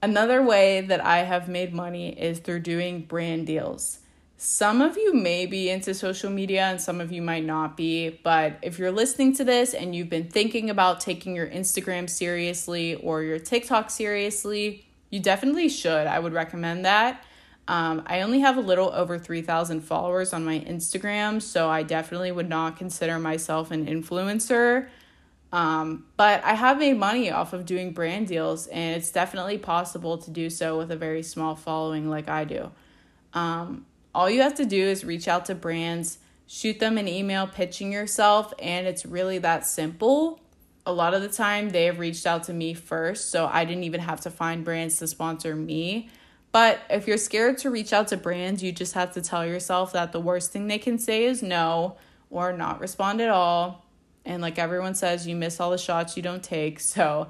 another 0.01 0.43
way 0.43 0.81
that 0.81 1.03
I 1.03 1.19
have 1.19 1.47
made 1.47 1.73
money 1.73 2.09
is 2.09 2.39
through 2.39 2.61
doing 2.61 3.01
brand 3.01 3.47
deals. 3.47 3.99
Some 4.41 4.81
of 4.81 4.95
you 4.95 5.13
may 5.13 5.45
be 5.45 5.69
into 5.69 5.93
social 5.93 6.29
media 6.29 6.63
and 6.63 6.79
some 6.79 7.01
of 7.01 7.11
you 7.11 7.21
might 7.21 7.43
not 7.43 7.75
be, 7.75 8.21
but 8.23 8.57
if 8.61 8.79
you're 8.79 8.89
listening 8.89 9.35
to 9.35 9.43
this 9.43 9.73
and 9.73 9.93
you've 9.93 10.09
been 10.09 10.29
thinking 10.29 10.69
about 10.69 11.01
taking 11.01 11.35
your 11.35 11.47
Instagram 11.47 12.09
seriously 12.09 12.95
or 12.95 13.21
your 13.21 13.37
TikTok 13.37 13.89
seriously, 13.89 14.85
you 15.09 15.19
definitely 15.19 15.67
should. 15.67 16.07
I 16.07 16.19
would 16.19 16.31
recommend 16.31 16.85
that. 16.85 17.25
Um, 17.67 18.01
I 18.05 18.21
only 18.21 18.39
have 18.39 18.57
a 18.57 18.61
little 18.61 18.91
over 18.93 19.19
3,000 19.19 19.81
followers 19.81 20.31
on 20.31 20.45
my 20.45 20.59
Instagram, 20.61 21.41
so 21.41 21.69
I 21.69 21.83
definitely 21.83 22.31
would 22.31 22.49
not 22.49 22.77
consider 22.77 23.19
myself 23.19 23.71
an 23.71 23.85
influencer. 23.87 24.87
Um, 25.51 26.05
but 26.15 26.43
I 26.43 26.53
have 26.53 26.77
made 26.77 26.97
money 26.97 27.31
off 27.31 27.53
of 27.53 27.65
doing 27.65 27.91
brand 27.91 28.27
deals, 28.27 28.67
and 28.67 28.95
it's 28.95 29.11
definitely 29.11 29.57
possible 29.57 30.17
to 30.19 30.29
do 30.29 30.49
so 30.49 30.77
with 30.77 30.91
a 30.91 30.95
very 30.95 31.23
small 31.23 31.55
following 31.55 32.09
like 32.09 32.29
I 32.29 32.43
do. 32.43 32.71
Um, 33.33 33.85
all 34.13 34.29
you 34.29 34.41
have 34.41 34.55
to 34.55 34.65
do 34.65 34.81
is 34.81 35.03
reach 35.03 35.27
out 35.27 35.45
to 35.45 35.55
brands, 35.55 36.19
shoot 36.45 36.79
them 36.79 36.97
an 36.97 37.07
email 37.07 37.47
pitching 37.47 37.91
yourself, 37.91 38.53
and 38.59 38.85
it's 38.85 39.05
really 39.05 39.39
that 39.39 39.65
simple. 39.65 40.39
A 40.85 40.93
lot 40.93 41.13
of 41.13 41.21
the 41.21 41.29
time, 41.29 41.69
they 41.69 41.85
have 41.85 41.99
reached 41.99 42.25
out 42.27 42.43
to 42.43 42.53
me 42.53 42.73
first, 42.73 43.31
so 43.31 43.47
I 43.51 43.65
didn't 43.65 43.83
even 43.83 44.01
have 44.01 44.21
to 44.21 44.29
find 44.29 44.63
brands 44.63 44.97
to 44.99 45.07
sponsor 45.07 45.55
me. 45.55 46.09
But 46.51 46.79
if 46.89 47.07
you're 47.07 47.17
scared 47.17 47.59
to 47.59 47.69
reach 47.69 47.93
out 47.93 48.07
to 48.07 48.17
brands, 48.17 48.63
you 48.63 48.71
just 48.71 48.93
have 48.93 49.13
to 49.13 49.21
tell 49.21 49.45
yourself 49.45 49.93
that 49.93 50.11
the 50.11 50.19
worst 50.19 50.51
thing 50.51 50.67
they 50.67 50.79
can 50.79 50.97
say 50.97 51.25
is 51.25 51.43
no 51.43 51.97
or 52.31 52.53
not 52.53 52.79
respond 52.79 53.21
at 53.21 53.29
all. 53.29 53.85
And 54.29 54.43
like 54.43 54.59
everyone 54.59 54.93
says, 54.93 55.27
you 55.27 55.35
miss 55.35 55.59
all 55.59 55.71
the 55.71 55.77
shots 55.77 56.15
you 56.15 56.23
don't 56.23 56.43
take. 56.43 56.79
So 56.99 57.29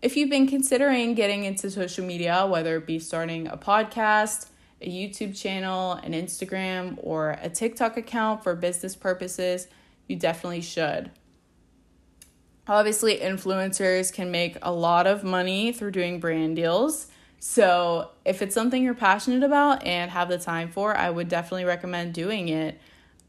if 0.00 0.16
you've 0.16 0.30
been 0.30 0.46
considering 0.46 1.14
getting 1.14 1.44
into 1.44 1.70
social 1.70 2.04
media, 2.04 2.46
whether 2.46 2.76
it 2.76 2.86
be 2.86 2.98
starting 2.98 3.48
a 3.48 3.56
podcast, 3.56 4.48
a 4.80 4.88
YouTube 4.88 5.38
channel, 5.38 5.92
an 5.92 6.12
Instagram, 6.12 6.98
or 7.02 7.36
a 7.42 7.50
TikTok 7.50 7.96
account 7.96 8.44
for 8.44 8.54
business 8.54 8.96
purposes, 8.96 9.66
you 10.06 10.16
definitely 10.16 10.62
should. 10.62 11.10
Obviously, 12.66 13.18
influencers 13.18 14.12
can 14.12 14.30
make 14.30 14.56
a 14.62 14.72
lot 14.72 15.06
of 15.06 15.24
money 15.24 15.72
through 15.72 15.90
doing 15.90 16.20
brand 16.20 16.56
deals. 16.56 17.08
So, 17.40 18.10
if 18.24 18.40
it's 18.40 18.54
something 18.54 18.82
you're 18.82 18.94
passionate 18.94 19.42
about 19.42 19.84
and 19.84 20.10
have 20.10 20.28
the 20.28 20.38
time 20.38 20.70
for, 20.70 20.96
I 20.96 21.10
would 21.10 21.28
definitely 21.28 21.64
recommend 21.64 22.14
doing 22.14 22.48
it. 22.48 22.80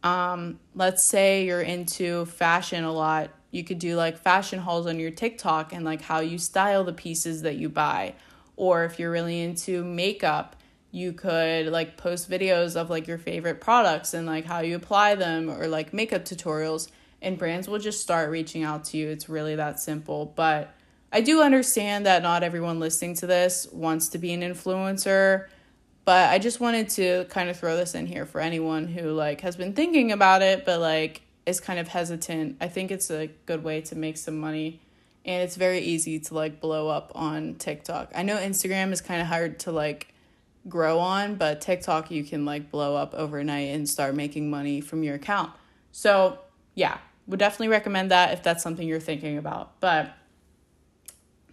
Um, 0.03 0.59
let's 0.75 1.03
say 1.03 1.45
you're 1.45 1.61
into 1.61 2.25
fashion 2.25 2.83
a 2.83 2.91
lot. 2.91 3.31
You 3.51 3.63
could 3.63 3.79
do 3.79 3.95
like 3.95 4.17
fashion 4.17 4.59
hauls 4.59 4.87
on 4.87 4.99
your 4.99 5.11
TikTok 5.11 5.73
and 5.73 5.83
like 5.83 6.01
how 6.01 6.19
you 6.19 6.37
style 6.37 6.83
the 6.83 6.93
pieces 6.93 7.41
that 7.41 7.55
you 7.55 7.69
buy. 7.69 8.15
Or 8.55 8.85
if 8.85 8.99
you're 8.99 9.11
really 9.11 9.41
into 9.41 9.83
makeup, 9.83 10.55
you 10.91 11.13
could 11.13 11.67
like 11.67 11.97
post 11.97 12.29
videos 12.29 12.75
of 12.75 12.89
like 12.89 13.07
your 13.07 13.17
favorite 13.17 13.61
products 13.61 14.13
and 14.13 14.25
like 14.25 14.45
how 14.45 14.59
you 14.59 14.75
apply 14.75 15.15
them 15.15 15.49
or 15.49 15.67
like 15.67 15.93
makeup 15.93 16.25
tutorials 16.25 16.89
and 17.21 17.37
brands 17.37 17.67
will 17.67 17.79
just 17.79 18.01
start 18.01 18.29
reaching 18.29 18.63
out 18.63 18.85
to 18.85 18.97
you. 18.97 19.09
It's 19.09 19.29
really 19.29 19.55
that 19.55 19.79
simple. 19.79 20.31
But 20.35 20.73
I 21.11 21.21
do 21.21 21.41
understand 21.41 22.05
that 22.05 22.21
not 22.21 22.43
everyone 22.43 22.79
listening 22.79 23.15
to 23.15 23.27
this 23.27 23.67
wants 23.71 24.09
to 24.09 24.17
be 24.17 24.33
an 24.33 24.41
influencer, 24.41 25.47
but 26.09 26.31
I 26.31 26.39
just 26.39 26.59
wanted 26.59 26.89
to 26.89 27.25
kind 27.25 27.51
of 27.51 27.59
throw 27.59 27.77
this 27.77 27.93
in 27.93 28.07
here 28.07 28.25
for 28.25 28.41
anyone 28.41 28.87
who 28.87 29.11
like 29.11 29.41
has 29.41 29.55
been 29.55 29.73
thinking 29.73 30.11
about 30.11 30.41
it 30.41 30.65
but 30.65 30.79
like 30.79 31.21
is 31.45 31.59
kind 31.59 31.77
of 31.77 31.87
hesitant. 31.87 32.57
I 32.59 32.67
think 32.67 32.89
it's 32.89 33.11
a 33.11 33.27
good 33.45 33.63
way 33.63 33.81
to 33.81 33.95
make 33.95 34.17
some 34.17 34.39
money 34.39 34.81
and 35.23 35.43
it's 35.43 35.55
very 35.55 35.81
easy 35.81 36.17
to 36.21 36.33
like 36.33 36.59
blow 36.59 36.87
up 36.87 37.11
on 37.13 37.57
TikTok. 37.59 38.11
I 38.15 38.23
know 38.23 38.37
Instagram 38.37 38.91
is 38.91 39.01
kind 39.01 39.21
of 39.21 39.27
hard 39.27 39.59
to 39.59 39.71
like 39.71 40.11
grow 40.67 40.97
on, 40.97 41.35
but 41.35 41.61
TikTok 41.61 42.09
you 42.09 42.23
can 42.23 42.43
like 42.43 42.71
blow 42.71 42.95
up 42.95 43.13
overnight 43.13 43.69
and 43.69 43.87
start 43.87 44.15
making 44.15 44.49
money 44.49 44.81
from 44.81 45.03
your 45.03 45.13
account. 45.13 45.51
So, 45.91 46.39
yeah, 46.73 46.97
would 47.27 47.37
definitely 47.37 47.67
recommend 47.67 48.09
that 48.09 48.33
if 48.33 48.41
that's 48.41 48.63
something 48.63 48.87
you're 48.87 48.99
thinking 48.99 49.37
about. 49.37 49.79
But 49.79 50.11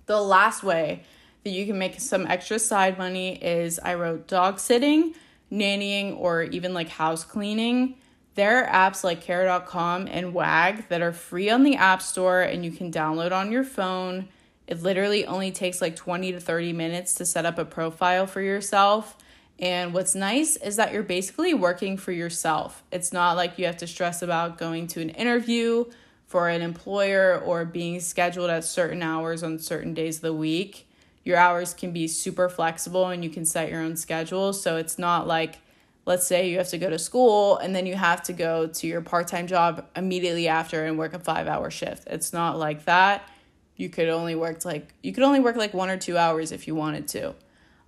the 0.07 0.19
last 0.19 0.63
way 0.63 1.03
that 1.47 1.53
you 1.53 1.65
can 1.65 1.79
make 1.79 2.01
some 2.01 2.27
extra 2.27 2.59
side 2.59 2.99
money 2.99 3.37
is 3.37 3.79
I 3.79 3.95
wrote 3.95 4.27
dog 4.27 4.59
sitting, 4.59 5.15
nannying, 5.53 6.19
or 6.19 6.43
even 6.43 6.75
like 6.75 6.89
house 6.89 7.23
cleaning. 7.23 7.95
There 8.35 8.65
are 8.65 8.91
apps 8.91 9.05
like 9.05 9.21
care.com 9.21 10.09
and 10.11 10.35
Wag 10.35 10.89
that 10.89 11.03
are 11.03 11.13
free 11.13 11.49
on 11.49 11.63
the 11.63 11.77
App 11.77 12.03
Store 12.03 12.41
and 12.41 12.65
you 12.65 12.73
can 12.73 12.91
download 12.91 13.31
on 13.31 13.53
your 13.53 13.63
phone. 13.63 14.29
It 14.67 14.83
literally 14.83 15.25
only 15.25 15.53
takes 15.53 15.81
like 15.81 15.95
20 15.95 16.33
to 16.33 16.41
30 16.41 16.73
minutes 16.73 17.15
to 17.15 17.25
set 17.25 17.47
up 17.47 17.59
a 17.59 17.65
profile 17.65 18.27
for 18.27 18.41
yourself. 18.41 19.17
And 19.61 19.95
what's 19.95 20.17
nice 20.17 20.57
is 20.57 20.75
that 20.75 20.93
you're 20.93 21.05
basically 21.05 21.55
working 21.55 21.97
for 21.97 22.11
yourself. 22.11 22.83
It's 22.91 23.13
not 23.13 23.37
like 23.37 23.57
you 23.57 23.67
have 23.67 23.77
to 23.77 23.87
stress 23.87 24.21
about 24.21 24.59
going 24.59 24.89
to 24.89 25.01
an 25.01 25.11
interview 25.11 25.85
for 26.27 26.49
an 26.49 26.61
employer 26.61 27.39
or 27.39 27.65
being 27.65 28.01
scheduled 28.01 28.51
at 28.51 28.65
certain 28.65 29.01
hours 29.01 29.45
on 29.45 29.61
certain 29.61 29.95
days 29.95 30.17
of 30.17 30.23
the 30.23 30.35
week. 30.35 30.86
Your 31.27 31.39
hours 31.39 31.75
can 31.75 31.91
be 31.91 32.07
super 32.07 32.49
flexible 32.49 33.09
and 33.09 33.25
you 33.25 33.31
can 33.31 33.45
set 33.45 33.69
your 33.69 33.81
own 33.81 33.97
schedule. 33.97 34.53
So 34.53 34.77
it's 34.77 34.97
not 34.97 35.27
like, 35.27 35.59
let's 36.05 36.25
say 36.25 36.49
you 36.49 36.59
have 36.59 36.69
to 36.69 36.79
go 36.79 36.89
to 36.89 37.01
school 37.01 37.59
and 37.59 37.75
then 37.75 37.85
you 37.85 37.97
have 37.97 38.23
to 38.23 38.33
go 38.33 38.69
to 38.69 38.87
your 38.87 39.01
part 39.01 39.27
time 39.27 39.49
job 39.49 39.85
immediately 39.97 40.47
after 40.47 40.85
and 40.85 40.97
work 40.97 41.15
a 41.15 41.19
five 41.19 41.49
hour 41.49 41.69
shift. 41.69 42.07
It's 42.07 42.33
not 42.33 42.59
like 42.59 42.85
that. 42.85 43.29
You 43.75 43.89
could 43.89 44.09
only 44.09 44.37
work 44.37 44.65
like 44.65 44.95
you 45.03 45.13
could 45.13 45.25
only 45.25 45.41
work 45.41 45.57
like 45.57 45.75
one 45.75 45.91
or 45.91 45.97
two 45.97 46.17
hours 46.17 46.53
if 46.53 46.69
you 46.69 46.77
wanted 46.77 47.09
to. 47.09 47.35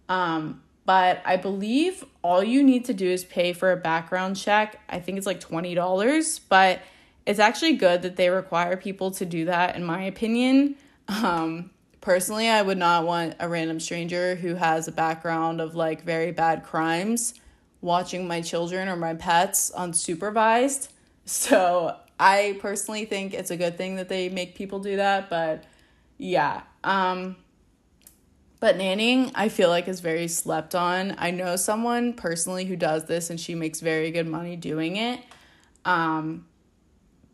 Um, 0.09 0.61
but 0.85 1.22
I 1.24 1.37
believe 1.37 2.05
all 2.22 2.42
you 2.42 2.64
need 2.64 2.87
to 2.87 2.92
do 2.92 3.09
is 3.09 3.24
pay 3.24 3.53
for 3.53 3.70
a 3.70 3.77
background 3.77 4.37
check. 4.37 4.81
I 4.88 4.98
think 4.98 5.16
it's 5.16 5.29
like 5.29 5.38
$20, 5.38 6.40
but 6.48 6.81
it's 7.24 7.38
actually 7.38 7.74
good 7.74 8.03
that 8.03 8.16
they 8.16 8.31
require 8.31 8.77
people 8.77 9.12
to 9.12 9.24
do 9.24 9.44
that, 9.44 9.77
in 9.77 9.85
my 9.85 10.03
opinion. 10.03 10.74
Um, 11.07 11.70
personally, 12.09 12.49
I 12.49 12.62
would 12.62 12.79
not 12.79 13.05
want 13.05 13.35
a 13.38 13.47
random 13.51 13.79
stranger 13.79 14.35
who 14.35 14.55
has 14.55 14.88
a 14.88 14.92
background 14.92 15.61
of 15.61 15.75
like 15.75 16.05
very 16.05 16.33
bad 16.33 16.64
crimes 16.64 17.35
watching 17.83 18.27
my 18.27 18.40
children 18.40 18.88
or 18.88 18.97
my 18.97 19.12
pets 19.12 19.71
unsupervised. 19.77 20.88
So 21.27 21.94
I 22.18 22.57
personally 22.62 23.05
think 23.05 23.35
it's 23.35 23.51
a 23.51 23.57
good 23.59 23.77
thing 23.77 23.97
that 23.97 24.09
they 24.09 24.31
make 24.31 24.55
people 24.55 24.79
do 24.79 24.97
that, 24.97 25.29
but 25.29 25.64
yeah. 26.16 26.62
Um, 26.83 27.37
but 28.59 28.79
nannying, 28.79 29.33
I 29.35 29.51
feel 29.51 29.68
like, 29.68 29.88
is 29.88 30.01
very 30.01 30.29
slept 30.29 30.75
on. 30.75 31.14
I 31.18 31.31
know 31.31 31.57
someone 31.57 32.14
personally 32.14 32.64
who 32.64 32.77
does 32.77 33.05
this 33.05 33.29
and 33.29 33.38
she 33.38 33.55
makes 33.55 33.81
very 33.81 34.11
good 34.11 34.27
money 34.27 34.57
doing 34.57 34.97
it. 34.97 35.21
Um, 35.85 36.47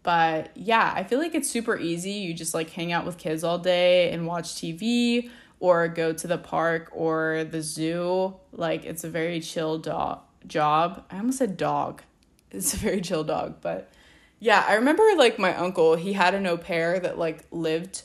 but 0.05 0.51
yeah, 0.55 0.93
I 0.95 1.03
feel 1.03 1.19
like 1.19 1.35
it's 1.35 1.51
super 1.51 1.77
easy. 1.77 2.13
You 2.13 2.35
just 2.35 2.55
like 2.55 2.71
hang 2.71 2.93
out 2.93 3.05
with 3.05 3.19
kids 3.19 3.43
all 3.43 3.59
day 3.59 4.11
and 4.13 4.27
watch 4.27 4.55
TV 4.55 5.31
or 5.59 5.89
go 5.89 6.13
to 6.13 6.27
the 6.27 6.39
park 6.39 6.91
or 6.93 7.45
the 7.51 7.63
zoo. 7.63 8.35
Like, 8.53 8.85
it's 8.85 9.03
a 9.03 9.09
very 9.09 9.41
chill 9.41 9.79
dog 9.79 10.21
job. 10.47 11.05
I 11.11 11.17
almost 11.19 11.39
said 11.39 11.57
dog. 11.57 12.03
It's 12.51 12.73
a 12.73 12.77
very 12.77 13.01
chill 13.01 13.25
dog, 13.25 13.57
but 13.61 13.91
yeah, 14.39 14.65
I 14.69 14.75
remember 14.75 15.03
like 15.17 15.41
my 15.41 15.57
uncle, 15.57 15.97
he 15.97 16.13
had 16.13 16.35
an 16.35 16.47
au 16.47 16.57
pair 16.57 17.01
that 17.01 17.19
like 17.19 17.45
lived 17.51 18.03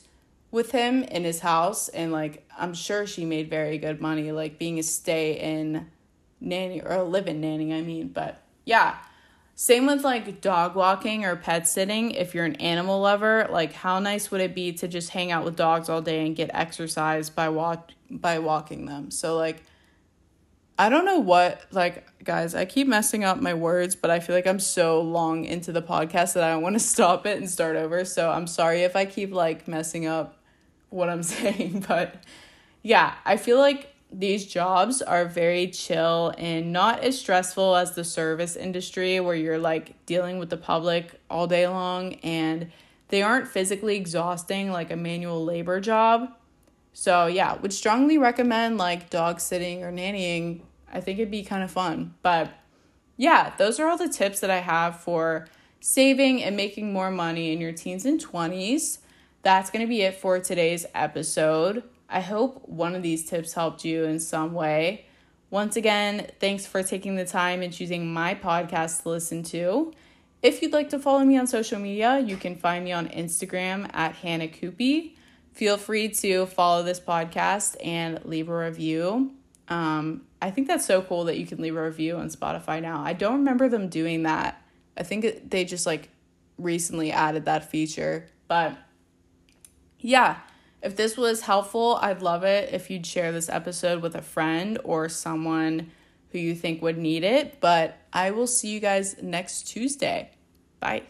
with 0.50 0.72
him 0.72 1.04
in 1.04 1.22
his 1.22 1.38
house 1.40 1.88
and 1.88 2.10
like 2.10 2.48
I'm 2.58 2.74
sure 2.74 3.06
she 3.06 3.24
made 3.24 3.48
very 3.48 3.78
good 3.78 4.00
money 4.00 4.32
like 4.32 4.58
being 4.58 4.78
a 4.78 4.82
stay 4.82 5.38
in 5.38 5.86
nanny 6.40 6.80
or 6.80 6.92
a 6.92 7.04
live 7.04 7.28
in 7.28 7.40
nanny 7.40 7.72
I 7.72 7.82
mean 7.82 8.08
but 8.08 8.42
yeah 8.64 8.96
same 9.60 9.84
with 9.84 10.02
like 10.04 10.40
dog 10.40 10.74
walking 10.74 11.26
or 11.26 11.36
pet 11.36 11.68
sitting. 11.68 12.12
If 12.12 12.34
you're 12.34 12.46
an 12.46 12.54
animal 12.56 12.98
lover 12.98 13.46
like 13.50 13.74
how 13.74 13.98
nice 13.98 14.30
would 14.30 14.40
it 14.40 14.54
be 14.54 14.72
to 14.72 14.88
just 14.88 15.10
hang 15.10 15.30
out 15.30 15.44
with 15.44 15.54
dogs 15.54 15.90
all 15.90 16.00
day 16.00 16.24
and 16.24 16.34
get 16.34 16.50
exercise 16.54 17.28
by 17.28 17.50
walk 17.50 17.90
by 18.10 18.38
walking 18.38 18.86
them? 18.86 19.10
So 19.10 19.36
like 19.36 19.62
I 20.78 20.88
don't 20.88 21.04
know 21.04 21.18
what 21.18 21.60
like 21.72 22.06
guys 22.24 22.54
I 22.54 22.64
keep 22.64 22.86
messing 22.86 23.22
up 23.22 23.38
my 23.38 23.52
words 23.52 23.94
but 23.94 24.10
I 24.10 24.18
feel 24.18 24.34
like 24.34 24.46
I'm 24.46 24.60
so 24.60 25.02
long 25.02 25.44
into 25.44 25.72
the 25.72 25.82
podcast 25.82 26.32
that 26.32 26.42
I 26.42 26.52
don't 26.52 26.62
want 26.62 26.76
to 26.76 26.80
stop 26.80 27.26
it 27.26 27.36
and 27.36 27.50
start 27.50 27.76
over. 27.76 28.06
So 28.06 28.30
I'm 28.30 28.46
sorry 28.46 28.84
if 28.84 28.96
I 28.96 29.04
keep 29.04 29.30
like 29.30 29.68
messing 29.68 30.06
up 30.06 30.38
what 30.88 31.10
I'm 31.10 31.22
saying, 31.34 31.84
but 31.86 32.14
yeah, 32.82 33.12
I 33.26 33.36
feel 33.36 33.58
like 33.58 33.89
these 34.12 34.46
jobs 34.46 35.02
are 35.02 35.24
very 35.24 35.68
chill 35.68 36.34
and 36.36 36.72
not 36.72 37.00
as 37.00 37.18
stressful 37.18 37.76
as 37.76 37.94
the 37.94 38.04
service 38.04 38.56
industry 38.56 39.20
where 39.20 39.34
you're 39.34 39.58
like 39.58 40.04
dealing 40.06 40.38
with 40.38 40.50
the 40.50 40.56
public 40.56 41.20
all 41.30 41.46
day 41.46 41.66
long 41.66 42.14
and 42.14 42.70
they 43.08 43.22
aren't 43.22 43.48
physically 43.48 43.96
exhausting 43.96 44.70
like 44.70 44.90
a 44.90 44.96
manual 44.96 45.44
labor 45.44 45.80
job. 45.80 46.32
So, 46.92 47.26
yeah, 47.26 47.54
would 47.54 47.72
strongly 47.72 48.18
recommend 48.18 48.78
like 48.78 49.10
dog 49.10 49.40
sitting 49.40 49.84
or 49.84 49.92
nannying. 49.92 50.62
I 50.92 51.00
think 51.00 51.18
it'd 51.18 51.30
be 51.30 51.44
kind 51.44 51.62
of 51.62 51.70
fun. 51.70 52.14
But 52.22 52.50
yeah, 53.16 53.52
those 53.58 53.78
are 53.78 53.88
all 53.88 53.96
the 53.96 54.08
tips 54.08 54.40
that 54.40 54.50
I 54.50 54.58
have 54.58 55.00
for 55.00 55.46
saving 55.80 56.42
and 56.42 56.56
making 56.56 56.92
more 56.92 57.10
money 57.10 57.52
in 57.52 57.60
your 57.60 57.72
teens 57.72 58.04
and 58.04 58.22
20s 58.22 58.98
that's 59.42 59.70
going 59.70 59.84
to 59.84 59.88
be 59.88 60.02
it 60.02 60.14
for 60.14 60.38
today's 60.38 60.86
episode. 60.94 61.82
I 62.10 62.20
hope 62.20 62.68
one 62.68 62.94
of 62.94 63.02
these 63.02 63.24
tips 63.24 63.52
helped 63.52 63.84
you 63.84 64.04
in 64.04 64.18
some 64.18 64.52
way. 64.52 65.06
Once 65.50 65.76
again, 65.76 66.28
thanks 66.40 66.66
for 66.66 66.82
taking 66.82 67.16
the 67.16 67.24
time 67.24 67.62
and 67.62 67.72
choosing 67.72 68.12
my 68.12 68.34
podcast 68.34 69.02
to 69.02 69.10
listen 69.10 69.42
to. 69.44 69.92
If 70.42 70.62
you'd 70.62 70.72
like 70.72 70.90
to 70.90 70.98
follow 70.98 71.24
me 71.24 71.38
on 71.38 71.46
social 71.46 71.78
media, 71.78 72.18
you 72.18 72.36
can 72.36 72.56
find 72.56 72.84
me 72.84 72.92
on 72.92 73.08
Instagram 73.08 73.90
at 73.92 74.14
Hannah 74.14 74.48
Coopy. 74.48 75.16
Feel 75.52 75.76
free 75.76 76.08
to 76.08 76.46
follow 76.46 76.82
this 76.82 76.98
podcast 76.98 77.76
and 77.84 78.24
leave 78.24 78.48
a 78.48 78.56
review. 78.56 79.32
Um, 79.68 80.22
I 80.40 80.50
think 80.50 80.66
that's 80.66 80.86
so 80.86 81.02
cool 81.02 81.24
that 81.24 81.38
you 81.38 81.46
can 81.46 81.60
leave 81.60 81.76
a 81.76 81.84
review 81.84 82.16
on 82.16 82.28
Spotify 82.28 82.80
now. 82.80 83.02
I 83.02 83.12
don't 83.12 83.38
remember 83.38 83.68
them 83.68 83.88
doing 83.88 84.22
that. 84.24 84.62
I 84.96 85.02
think 85.02 85.50
they 85.50 85.64
just 85.64 85.86
like 85.86 86.08
recently 86.58 87.12
added 87.12 87.44
that 87.44 87.70
feature, 87.70 88.28
but 88.48 88.76
yeah, 89.98 90.36
if 90.82 90.96
this 90.96 91.16
was 91.16 91.42
helpful, 91.42 91.98
I'd 92.00 92.22
love 92.22 92.44
it 92.44 92.72
if 92.72 92.90
you'd 92.90 93.06
share 93.06 93.32
this 93.32 93.48
episode 93.48 94.02
with 94.02 94.14
a 94.14 94.22
friend 94.22 94.78
or 94.84 95.08
someone 95.08 95.90
who 96.30 96.38
you 96.38 96.54
think 96.54 96.80
would 96.82 96.98
need 96.98 97.24
it. 97.24 97.60
But 97.60 97.98
I 98.12 98.30
will 98.30 98.46
see 98.46 98.68
you 98.68 98.80
guys 98.80 99.16
next 99.22 99.64
Tuesday. 99.64 100.30
Bye. 100.78 101.02